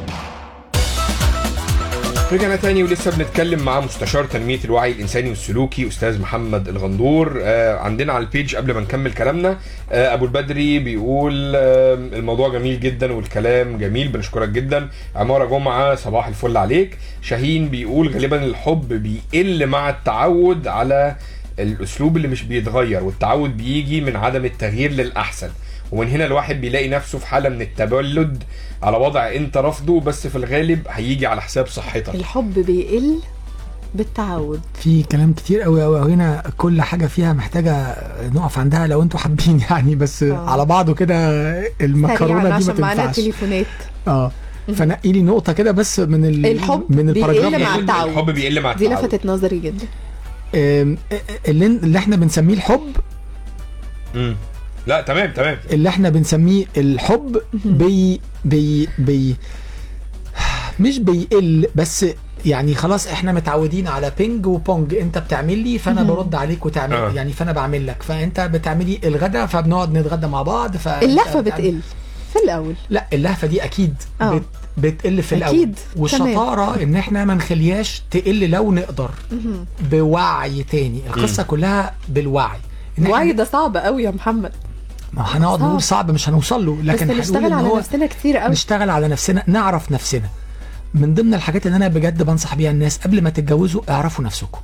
رجعنا 2.32 2.56
تاني 2.56 2.82
ولسه 2.82 3.16
بنتكلم 3.16 3.62
مع 3.62 3.80
مستشار 3.80 4.24
تنمية 4.24 4.58
الوعي 4.64 4.92
الإنساني 4.92 5.28
والسلوكي 5.28 5.88
أستاذ 5.88 6.20
محمد 6.20 6.68
الغندور. 6.68 7.40
آه 7.42 7.78
عندنا 7.78 8.12
على 8.12 8.24
البيج 8.24 8.56
قبل 8.56 8.74
ما 8.74 8.80
نكمل 8.80 9.12
كلامنا 9.12 9.58
آه 9.92 10.14
أبو 10.14 10.24
البدري 10.24 10.78
بيقول 10.78 11.52
آه 11.56 11.94
الموضوع 11.94 12.48
جميل 12.48 12.80
جدا 12.80 13.12
والكلام 13.12 13.78
جميل 13.78 14.08
بنشكرك 14.08 14.48
جدا. 14.48 14.88
عمارة 15.16 15.44
جمعة 15.44 15.94
صباح 15.94 16.26
الفل 16.26 16.56
عليك. 16.56 16.98
شاهين 17.22 17.68
بيقول 17.68 18.08
غالبا 18.08 18.44
الحب 18.44 18.88
بيقل 18.88 19.66
مع 19.66 19.90
التعود 19.90 20.66
على 20.68 21.16
الأسلوب 21.58 22.16
اللي 22.16 22.28
مش 22.28 22.42
بيتغير 22.42 23.04
والتعود 23.04 23.56
بيجي 23.56 24.00
من 24.00 24.16
عدم 24.16 24.44
التغيير 24.44 24.92
للأحسن. 24.92 25.50
ومن 25.92 26.08
هنا 26.08 26.24
الواحد 26.26 26.60
بيلاقي 26.60 26.88
نفسه 26.88 27.18
في 27.18 27.26
حالة 27.26 27.48
من 27.48 27.60
التبلد 27.62 28.42
على 28.82 28.96
وضع 28.96 29.32
انت 29.34 29.56
رافضه 29.56 30.00
بس 30.00 30.26
في 30.26 30.36
الغالب 30.36 30.82
هيجي 30.88 31.26
على 31.26 31.42
حساب 31.42 31.66
صحتك 31.66 32.14
الحب 32.14 32.54
بيقل 32.54 33.18
بالتعود 33.94 34.60
في 34.74 35.02
كلام 35.02 35.32
كتير 35.32 35.60
قوي 35.62 35.82
قوي 35.84 36.12
هنا 36.12 36.42
كل 36.56 36.82
حاجة 36.82 37.06
فيها 37.06 37.32
محتاجة 37.32 37.96
نقف 38.34 38.58
عندها 38.58 38.86
لو 38.86 39.02
أنتوا 39.02 39.20
حابين 39.20 39.60
يعني 39.70 39.94
بس 39.94 40.22
آه. 40.22 40.50
على 40.50 40.64
بعضه 40.64 40.94
كده 40.94 41.14
المكرونة 41.80 42.42
دي 42.44 42.52
عشان 42.52 42.74
ما 42.74 42.80
معانا 42.80 43.00
تنفعش 43.00 43.16
تليفونات 43.16 43.66
آه 44.08 44.30
فنقي 44.76 45.12
لي 45.12 45.22
نقطة 45.22 45.52
كده 45.52 45.72
بس 45.72 46.00
من 46.00 46.24
ال... 46.24 46.46
الحب 46.46 46.84
من 46.88 47.12
بيقل 47.12 47.62
مع. 47.62 47.76
التعود. 47.76 48.08
الحب 48.10 48.30
بيقل 48.30 48.60
مع 48.60 48.72
دي 48.72 48.86
التعود. 48.86 49.04
لفتت 49.04 49.26
نظري 49.26 49.58
جدا 49.58 49.86
آم، 50.54 50.98
اللي, 51.48 51.66
اللي 51.66 51.98
إحنا 51.98 52.16
بنسميه 52.16 52.54
الحب. 52.54 52.80
لا 54.86 55.00
تمام 55.00 55.32
تمام. 55.32 55.58
اللي 55.70 55.88
إحنا 55.88 56.08
بنسميه 56.10 56.64
الحب 56.76 57.40
بي 57.64 58.20
بي 58.44 58.88
بي 58.98 59.36
مش 60.80 60.98
بيقل 60.98 61.68
بس 61.74 62.06
يعني 62.46 62.74
خلاص 62.74 63.06
إحنا 63.06 63.32
متعودين 63.32 63.88
على 63.88 64.12
ping 64.18 64.46
و 64.46 64.56
pong 64.56 64.94
انت 64.94 65.18
بتعمل 65.18 65.58
لي 65.58 65.78
فانا 65.78 66.02
برد 66.02 66.34
عليك 66.34 66.66
وتعمل 66.66 66.94
آه. 66.96 67.12
يعني 67.12 67.32
فانا 67.32 67.52
بعمل 67.52 67.86
لك. 67.86 68.02
فانت 68.02 68.40
بتعملي 68.40 69.00
الغدا 69.04 69.46
فبنقعد 69.46 69.98
نتغدى 69.98 70.26
مع 70.26 70.42
بعض 70.42 70.76
ف 70.76 70.88
اللهفة 70.88 71.40
بتقل 71.40 71.80
في 72.32 72.38
الأول. 72.44 72.74
لا 72.90 73.06
اللهفة 73.12 73.46
دي 73.46 73.64
أكيد 73.64 73.94
آه. 74.20 74.34
بت 74.34 74.42
بتقل 74.78 75.22
في 75.22 75.34
الأول. 75.34 75.54
أكيد. 75.56 75.78
والشطارة 75.96 76.82
إن 76.82 76.96
إحنا 76.96 77.24
ما 77.24 77.34
نخليهاش 77.34 78.02
تقل 78.10 78.50
لو 78.50 78.72
نقدر. 78.72 79.10
بوعي 79.90 80.62
تاني. 80.62 81.00
القصة 81.06 81.42
كلها 81.42 81.94
بالوعي. 82.08 82.58
الوعي 82.98 83.32
ده 83.32 83.44
صعب 83.44 83.76
قوي 83.76 84.02
يا 84.02 84.10
محمد. 84.10 84.52
ما 85.16 85.36
هنقعد. 85.36 85.60
نقول 85.60 85.82
صعب 85.82 86.10
مش 86.10 86.28
هنوصل 86.28 86.66
له. 86.66 86.72
بس 86.72 86.84
لكن 86.84 87.04
هنقول 87.04 87.20
نشتغل 87.20 87.52
على 87.52 87.68
نفسنا 87.76 88.06
كتير 88.06 88.36
قوي. 88.36 88.52
نشتغل 88.52 88.90
على 88.90 89.08
نفسنا 89.08 89.42
نعرف 89.46 89.92
نفسنا. 89.92 90.28
من 90.94 91.14
ضمن 91.14 91.34
الحاجات 91.34 91.66
اللي 91.66 91.76
أنا 91.76 91.88
بجد 91.88 92.22
بنصح 92.22 92.54
بيها 92.54 92.70
الناس 92.70 92.98
قبل 92.98 93.22
ما 93.22 93.30
تتجوزوا 93.30 93.82
اعرفوا 93.88 94.24
نفسكم. 94.24 94.60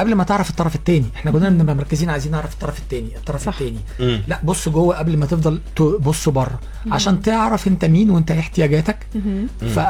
قبل 0.00 0.14
ما 0.14 0.24
تعرف 0.24 0.50
الطرف 0.50 0.74
التاني. 0.74 1.06
إحنا 1.16 1.30
كلنا 1.30 1.48
بنبقى 1.48 1.74
مركزين 1.74 2.10
عايزين 2.10 2.32
نعرف 2.32 2.52
الطرف 2.52 2.78
التاني 2.78 3.16
الطرف 3.16 3.44
صح. 3.44 3.52
التاني. 3.52 3.78
مم. 4.00 4.22
لا 4.28 4.40
بص 4.44 4.68
جوه 4.68 4.98
قبل 4.98 5.16
ما 5.16 5.26
تفضل 5.26 5.60
تبص 5.76 6.28
بره. 6.28 6.60
عشان 6.90 7.22
تعرف 7.22 7.68
أنت 7.68 7.84
مين 7.84 8.10
وأنت 8.10 8.30
إيه 8.30 8.40
احتياجاتك. 8.40 9.06
ف 9.74 9.80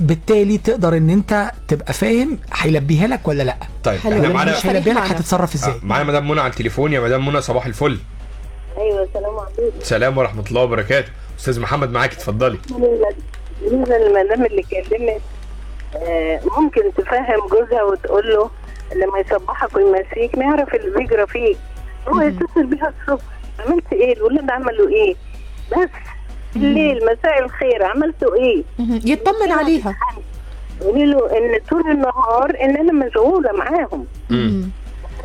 بالتالي 0.00 0.58
تقدر 0.58 0.96
إن 0.96 1.10
أنت 1.10 1.52
تبقى 1.68 1.92
فاهم 1.92 2.38
هيلبيها 2.54 3.06
لك 3.06 3.28
ولا 3.28 3.42
لأ. 3.42 3.56
طيب 3.84 4.00
حلو. 4.00 4.16
إحنا 4.16 4.28
معانا 4.28 4.58
مش 4.58 4.66
هيلبيها 4.66 4.94
لك. 4.94 5.10
هتتصرف 5.12 5.54
إزاي؟ 5.54 5.72
آه، 5.72 5.80
معانا 5.82 6.04
مدام 6.04 6.28
منى 6.28 6.40
على 6.40 6.50
التليفون. 6.50 6.92
يا 6.92 7.00
مدام 7.00 7.26
منى 7.26 7.40
صباح 7.40 7.66
الفل. 7.66 7.98
أيوه 8.78 9.02
السلام 9.02 9.38
عليكم. 9.38 9.80
سلام 9.80 10.18
ورحمة 10.18 10.44
الله 10.48 10.62
وبركاته. 10.62 11.08
أستاذ 11.38 11.60
محمد 11.60 11.90
معاك 11.90 12.12
اتفضلي. 12.12 12.58
بالنسبة 13.62 13.98
للمدام 13.98 14.46
اللي 14.46 14.62
كلمت 14.62 15.20
آه، 15.96 16.40
ممكن 16.58 16.82
تفهم 16.96 17.48
جوزها 17.50 17.82
وتقول 17.82 18.28
له 18.32 18.50
لما 18.96 19.18
يصبحك 19.18 19.76
ويمسيك 19.76 20.38
ما 20.38 20.44
يعرف 20.44 20.74
اللي 20.74 20.98
بيجرى 20.98 21.26
فيك 21.26 21.58
هو 22.08 22.20
يتصل 22.20 22.66
بيها 22.66 22.92
الصبح. 23.00 23.24
عملت 23.58 23.92
إيه؟ 23.92 24.16
الولاد 24.16 24.50
عملوا 24.50 24.88
إيه؟ 24.88 25.14
بس 25.72 25.88
الليل 26.56 26.96
مساء 26.96 27.44
الخير. 27.44 27.84
عملتوا 27.84 28.34
إيه. 28.34 28.62
يطمن 29.04 29.52
عليها. 29.52 29.96
قولي 30.80 31.06
له 31.06 31.38
إن 31.38 31.60
طول 31.70 31.90
النهار 31.90 32.56
إن 32.60 32.76
أنا 32.76 33.06
مشغولة 33.06 33.52
معاهم. 33.52 34.06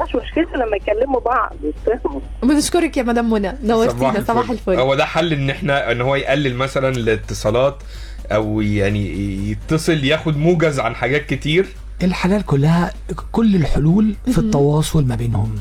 مشكلة 0.01 0.65
لما 0.65 0.75
يكلموا 0.77 1.19
بعض 1.19 1.55
يتفهموا 1.63 2.21
بنشكرك 2.43 2.97
يا 2.97 3.03
مدام 3.03 3.29
منى. 3.29 3.53
نورتينا. 3.63 4.23
صباح 4.23 4.49
الفل. 4.49 4.79
هو 4.79 4.95
ده 4.95 5.05
حل 5.05 5.33
إن 5.33 5.49
إحنا 5.49 5.91
إن 5.91 6.01
هو 6.01 6.15
يقلل 6.15 6.55
مثلا 6.55 6.89
الاتصالات 6.89 7.83
أو 8.31 8.61
يعني 8.61 9.11
يتصل 9.51 10.03
ياخد 10.03 10.37
موجز 10.37 10.79
عن 10.79 10.95
حاجات 10.95 11.25
كتير؟ 11.25 11.67
الحلال 12.03 12.45
كلها 12.45 12.93
كل 13.31 13.55
الحلول 13.55 14.15
في 14.31 14.37
التواصل 14.37 15.05
ما 15.05 15.15
بينهم. 15.15 15.55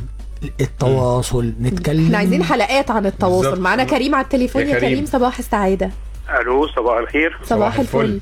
التواصل 0.60 1.52
نتكلم. 1.60 2.04
إحنا 2.04 2.18
عايزين 2.18 2.44
حلقات 2.44 2.90
عن 2.90 3.06
التواصل. 3.06 3.60
معانا 3.60 3.84
كريم 3.84 4.14
على 4.14 4.24
التليفون. 4.24 4.62
يا 4.62 4.66
يا 4.66 4.80
كريم. 4.80 4.90
كريم 4.90 5.06
صباح 5.06 5.38
السعادة. 5.38 5.90
ألو 6.40 6.68
صباح 6.68 6.98
الخير. 6.98 7.38
صباح 7.44 7.78
الفل. 7.78 8.00
الفل. 8.00 8.20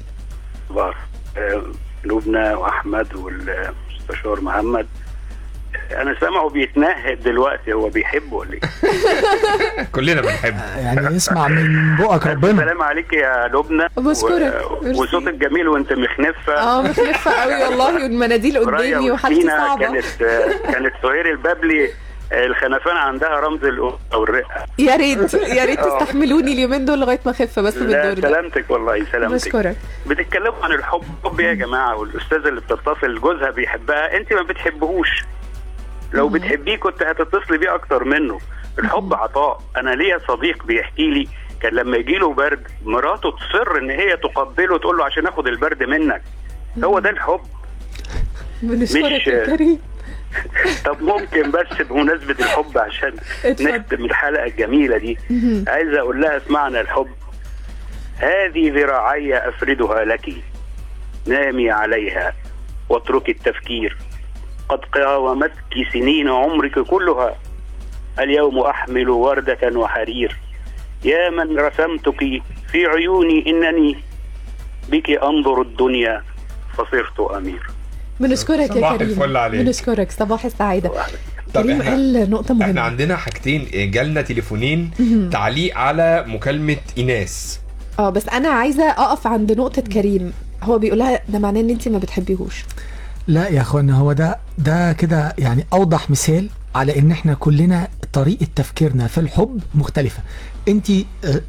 صباح. 0.68 1.06
آه، 1.36 1.62
لبنى 2.04 2.54
وأحمد 2.54 3.14
والمستشار 3.14 4.40
محمد. 4.40 4.86
أنا 5.92 6.16
سامعه 6.20 6.48
بيتنهد 6.48 7.22
دلوقتي 7.22 7.72
هو 7.72 7.88
بيحب 7.88 8.32
ولا 8.32 8.52
إيه؟ 8.52 8.60
كلنا 9.94 10.20
بنحب 10.20 10.54
يعني 10.76 11.16
اسمع 11.16 11.48
من 11.48 11.96
بقك 11.96 12.26
ربنا. 12.36 12.50
السلام 12.50 12.82
عليك 12.82 13.12
يا 13.12 13.48
لبنى. 13.54 13.86
بشكرك. 13.96 14.70
و-. 14.70 15.02
وصوتك 15.02 15.34
جميل 15.34 15.68
وأنت 15.68 15.92
مخنفة. 15.92 16.52
آه 16.54 16.82
مخلفه 16.82 17.30
قوي 17.30 17.54
والله 17.64 17.94
والمناديل 17.94 18.58
قدامي 18.58 19.10
وحالتي 19.10 19.46
صعبة. 19.48 19.86
كانت 19.86 20.04
كانت 20.72 20.92
سهير 21.02 21.30
البابلي 21.30 21.88
الخنفان 22.32 22.96
عندها 22.96 23.28
رمز 23.40 23.64
الأنثى 23.64 23.96
أو 24.14 24.24
يا 24.78 24.96
ريت 24.96 25.34
يا 25.34 25.64
ريت 25.64 25.78
آه. 25.84 25.98
تستحملوني 25.98 26.52
اليومين 26.52 26.84
دول 26.84 27.00
لغاية 27.00 27.20
ما 27.26 27.30
اخف 27.32 27.58
بس 27.58 27.76
لا 27.76 27.82
بالدور 28.04 28.22
ده 28.22 28.28
سلامتك 28.28 28.70
والله 28.70 29.04
سلامتك. 29.12 29.34
بشكرك 29.34 29.76
بتتكلموا 30.06 30.64
عن 30.64 30.72
الحب 30.72 31.02
حب 31.24 31.40
إيه 31.40 31.46
يا 31.46 31.54
جماعة 31.54 31.96
والأستاذة 31.96 32.48
اللي 32.48 32.60
بتتصل 32.60 33.20
جوزها 33.20 33.50
بيحبها 33.50 34.16
أنت 34.16 34.32
ما 34.32 34.42
بتحبهوش. 34.42 35.08
لو 36.12 36.28
بتحبيه 36.28 36.76
كنت 36.76 37.02
هتتصلي 37.02 37.58
بيه 37.58 37.74
أكتر 37.74 38.04
منه. 38.04 38.38
الحب 38.78 39.14
عطاء. 39.14 39.62
أنا 39.76 39.90
ليا 39.90 40.18
صديق 40.28 40.64
بيحكي 40.66 41.10
لي 41.10 41.28
كان 41.62 41.74
لما 41.74 41.96
يجي 41.96 42.14
له 42.14 42.34
برد 42.34 42.66
مراته 42.84 43.30
تصر 43.30 43.76
إن 43.78 43.90
هي 43.90 44.16
تقبله 44.16 44.78
تقول 44.78 44.96
له 44.98 45.04
عشان 45.04 45.26
آخد 45.26 45.46
البرد 45.46 45.82
منك. 45.82 46.22
هو 46.84 46.98
ده 46.98 47.10
الحب. 47.10 47.40
بنشكرك 48.62 49.12
مش- 49.12 49.26
يا 49.26 49.46
كريم. 49.46 49.78
طب 50.86 51.02
ممكن 51.02 51.50
بس 51.50 51.82
بمناسبة 51.82 52.32
الحب 52.44 52.78
عشان. 52.78 53.12
نختم 53.44 54.04
الحلقة 54.04 54.44
الجميلة 54.44 54.98
دي. 54.98 55.18
عايز 55.68 55.94
أقول 55.94 56.20
لها 56.20 56.36
اسمعنا 56.36 56.80
الحب. 56.80 57.08
هذه 58.18 58.70
ذراعي 58.70 59.48
أفردها 59.48 60.04
لك. 60.04 60.28
نامي 61.26 61.70
عليها 61.70 62.34
واتركي 62.88 63.32
التفكير. 63.32 63.96
قد 64.70 64.78
قاومتك 64.94 65.74
سنين 65.92 66.28
عمرك 66.28 66.78
كلها. 66.78 67.36
اليوم 68.18 68.58
أحمل 68.58 69.08
ورده 69.10 69.78
وحرير. 69.78 70.36
يا 71.04 71.30
من 71.30 71.58
رسمتك 71.58 72.20
في 72.72 72.86
عيوني 72.86 73.50
إنني 73.50 73.96
بك 74.88 75.10
أنظر 75.10 75.62
الدنيا 75.62 76.22
فصرت 76.74 77.20
أمير. 77.36 77.70
بنشكرك 78.20 78.72
صباح 78.72 78.92
يا 78.92 78.98
كريم. 78.98 79.10
الفل 79.10 79.36
عليك. 79.36 79.60
بنشكرك. 79.60 80.10
صباح 80.10 80.44
السعادة. 80.44 80.90
طب 81.54 81.62
كريم 81.62 81.80
إحنا 81.80 81.90
قال 81.90 82.30
نقطة 82.30 82.52
إحنا 82.52 82.66
مهمه 82.66 82.80
عندنا 82.80 83.16
حاجتين 83.16 83.90
جالنا 83.90 84.22
تليفونين 84.22 84.90
تعليق 85.32 85.78
على 85.78 86.24
مكالمة 86.28 86.76
إيناس. 86.98 87.60
آه 87.98 88.10
بس 88.10 88.28
أنا 88.28 88.48
عايزة 88.48 88.90
أقف 88.90 89.26
عند 89.26 89.52
نقطة 89.52 89.82
كريم. 89.82 90.32
هو 90.62 90.78
بيقولها 90.78 91.20
ده 91.28 91.38
معناه 91.38 91.60
إن 91.60 91.70
انت 91.70 91.88
ما 91.88 91.98
بتحبيهوش. 91.98 92.64
لا 93.26 93.48
يا 93.48 93.60
اخوانا 93.60 93.96
هو 93.96 94.12
ده 94.12 94.38
ده 94.58 94.92
كده 94.92 95.34
يعني 95.38 95.66
أوضح 95.72 96.10
مثال 96.10 96.48
على 96.74 96.98
إن 96.98 97.10
إحنا 97.10 97.34
كلنا 97.34 97.88
طريقة 98.12 98.46
تفكيرنا 98.56 99.06
في 99.06 99.18
الحب 99.20 99.60
مختلفة. 99.74 100.22
أنت 100.68 100.86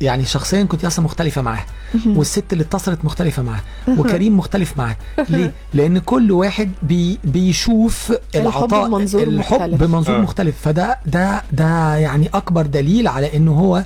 يعني 0.01 0.25
شخصيا 0.25 0.63
كنت 0.63 0.85
أصلا 0.85 1.05
مختلفة 1.05 1.41
معاه 1.41 1.65
والست 2.05 2.53
اللي 2.53 2.63
اتصلت 2.63 3.05
مختلفة 3.05 3.43
معاه 3.43 3.61
وكريم 3.97 4.37
مختلف 4.37 4.77
معاه. 4.77 4.95
ليه؟ 5.29 5.53
لأن 5.73 5.99
كل 5.99 6.31
واحد 6.31 6.71
بي 6.83 7.19
بيشوف 7.23 8.13
العطاء 8.35 8.87
بمنظور 8.87 9.23
الحب 9.23 9.53
مختلف. 9.53 9.83
بمنظور 9.83 10.15
آه. 10.15 10.21
مختلف. 10.21 10.55
فده 10.61 10.99
ده 11.05 11.43
ده 11.51 11.95
يعني 11.95 12.29
أكبر 12.33 12.65
دليل 12.65 13.07
على 13.07 13.37
انه 13.37 13.51
هو 13.53 13.85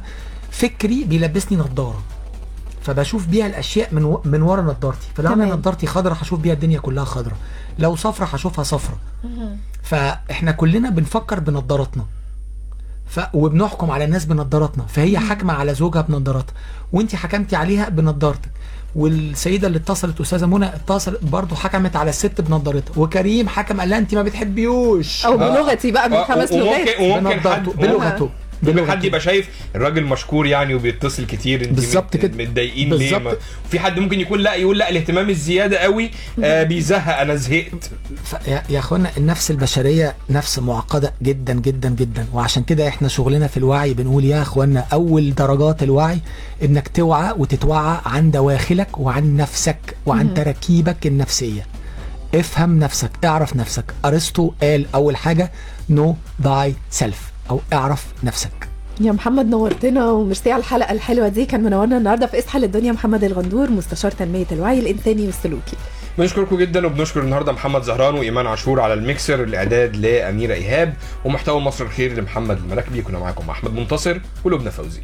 فكري 0.51 1.03
بيلبسني 1.03 1.57
نظارة. 1.57 2.03
فبشوف 2.81 3.27
بيها 3.27 3.45
الأشياء 3.47 3.89
من 3.91 4.03
و... 4.03 4.21
من 4.25 4.41
ورا 4.41 4.61
نظارتي. 4.61 5.07
فلو 5.15 5.33
أنا. 5.33 5.45
نظارتي 5.45 5.87
خضرة 5.87 6.13
هشوف 6.13 6.39
بيها 6.39 6.53
الدنيا 6.53 6.79
كلها 6.79 7.03
خضرة 7.05 7.35
لو 7.79 7.95
صفرة 7.95 8.25
هشوفها 8.25 8.63
صفرة. 8.63 8.97
فإحنا 9.83 10.51
كلنا 10.51 10.89
بنفكر 10.89 11.39
بنظاراتنا 11.39 12.05
ف... 13.09 13.19
وبنحكم 13.33 13.91
على 13.91 14.03
الناس 14.05 14.25
بنظاراتنا 14.25 14.83
فهي 14.85 15.19
حاكمة 15.19 15.53
على 15.53 15.73
زوجها 15.73 16.01
بنظاراتها 16.01 16.53
وانت 16.93 17.15
حكمتي 17.15 17.55
عليها 17.55 17.89
بنظارتك 17.89 18.49
والسيدة 18.95 19.67
اللي 19.67 19.77
اتصلت 19.77 20.21
أستاذة 20.21 20.45
منى 20.45 20.65
اتصلت 20.65 21.23
برضه 21.23 21.55
حكمت 21.55 21.95
على 21.95 22.09
الست 22.09 22.41
بنظارتها 22.41 22.93
وكريم 22.97 23.47
حكم 23.47 23.79
قال 23.79 23.89
لها 23.89 23.97
انت 23.97 24.15
ما 24.15 24.21
بتحبيوش 24.23 25.25
أو 25.25 25.37
بلغتي 25.37 25.91
بقى 25.91 26.09
من 26.09 26.15
آه، 26.15 26.23
خمس 26.23 26.51
لغات. 26.51 26.87
وممكن 26.99 27.27
وممكن 27.47 27.71
بلغته. 27.77 28.29
بلغته. 28.73 28.91
حد 28.91 29.03
يبقى 29.03 29.19
شايف 29.19 29.49
الراجل 29.75 30.03
مشكور 30.03 30.45
يعني 30.47 30.73
وبيتصل 30.73 31.25
كتير 31.25 31.71
بالظبط 31.73 32.17
كده. 32.17 32.43
متضايقين 32.45 32.89
ليه؟ 32.93 32.97
بالظبط. 32.97 33.21
ما- 33.21 33.35
في 33.71 33.79
حد 33.79 33.99
ممكن 33.99 34.19
يكون 34.19 34.39
لا 34.39 34.53
يقول 34.55 34.77
لا 34.77 34.89
الاهتمام 34.89 35.29
الزيادة 35.29 35.77
قوي 35.77 36.11
آه 36.43 36.63
بيزهق. 36.63 37.19
أنا 37.19 37.35
زهقت. 37.35 37.91
يا 38.47 38.63
يا 38.69 38.79
أخوانا 38.79 39.11
النفس 39.17 39.51
البشرية 39.51 40.15
نفس 40.29 40.59
معقدة 40.59 41.13
جدا 41.21 41.53
جدا 41.53 41.89
جدا. 41.89 42.25
وعشان 42.33 42.63
كده 42.63 42.87
إحنا 42.87 43.07
شغلنا 43.07 43.47
في 43.47 43.57
الوعي 43.57 43.93
بنقول 43.93 44.25
يا 44.25 44.41
أخوانا 44.41 44.85
أول 44.93 45.35
درجات 45.35 45.83
الوعي 45.83 46.19
إنك 46.63 46.87
توعى 46.87 47.33
وتتوعى 47.37 47.97
عن 48.05 48.31
دواخلك 48.31 48.97
وعن 48.99 49.37
نفسك 49.37 49.77
وعن 50.05 50.33
تراكيبك 50.33 51.07
النفسية. 51.07 51.65
افهم 52.35 52.79
نفسك 52.79 53.09
اعرف 53.25 53.55
نفسك. 53.55 53.83
أرسطو 54.05 54.51
قال 54.61 54.85
أول 54.95 55.15
حاجة 55.17 55.51
know 55.89 56.15
thyself 56.41 57.31
أو 57.49 57.59
اعرف 57.73 58.05
نفسك. 58.23 58.69
يا 59.01 59.11
محمد 59.11 59.45
نورتنا 59.45 60.11
وميرسي 60.11 60.51
على 60.51 60.59
الحلقة 60.59 60.91
الحلوة 60.91 61.27
دي. 61.27 61.45
كان 61.45 61.63
منورنا 61.63 61.97
النهارده 61.97 62.27
في 62.27 62.39
اصحى 62.39 62.59
للدنيا 62.59 62.91
محمد 62.91 63.23
الغندور 63.23 63.71
مستشار 63.71 64.11
تنمية 64.11 64.45
الوعي 64.51 64.79
الإنساني 64.79 65.25
والسلوكي. 65.25 65.77
بنشكركم 66.17 66.57
جدا 66.57 66.85
وبنشكر 66.85 67.21
النهارده 67.21 67.51
محمد 67.51 67.83
زهران 67.83 68.15
وإيمان 68.15 68.47
عاشور 68.47 68.79
على 68.79 68.93
الميكسر 68.93 69.43
الإعداد 69.43 69.95
لأميرة 69.95 70.53
إيهاب 70.53 70.93
ومحتوى 71.25 71.59
مصر 71.59 71.85
الخير 71.85 72.13
لمحمد 72.13 72.57
المراكبي 72.57 73.01
كنا 73.01 73.19
معاكم 73.19 73.49
أحمد 73.49 73.73
منتصر 73.73 74.19
ولبنى 74.43 74.71
فوزي. 74.71 75.01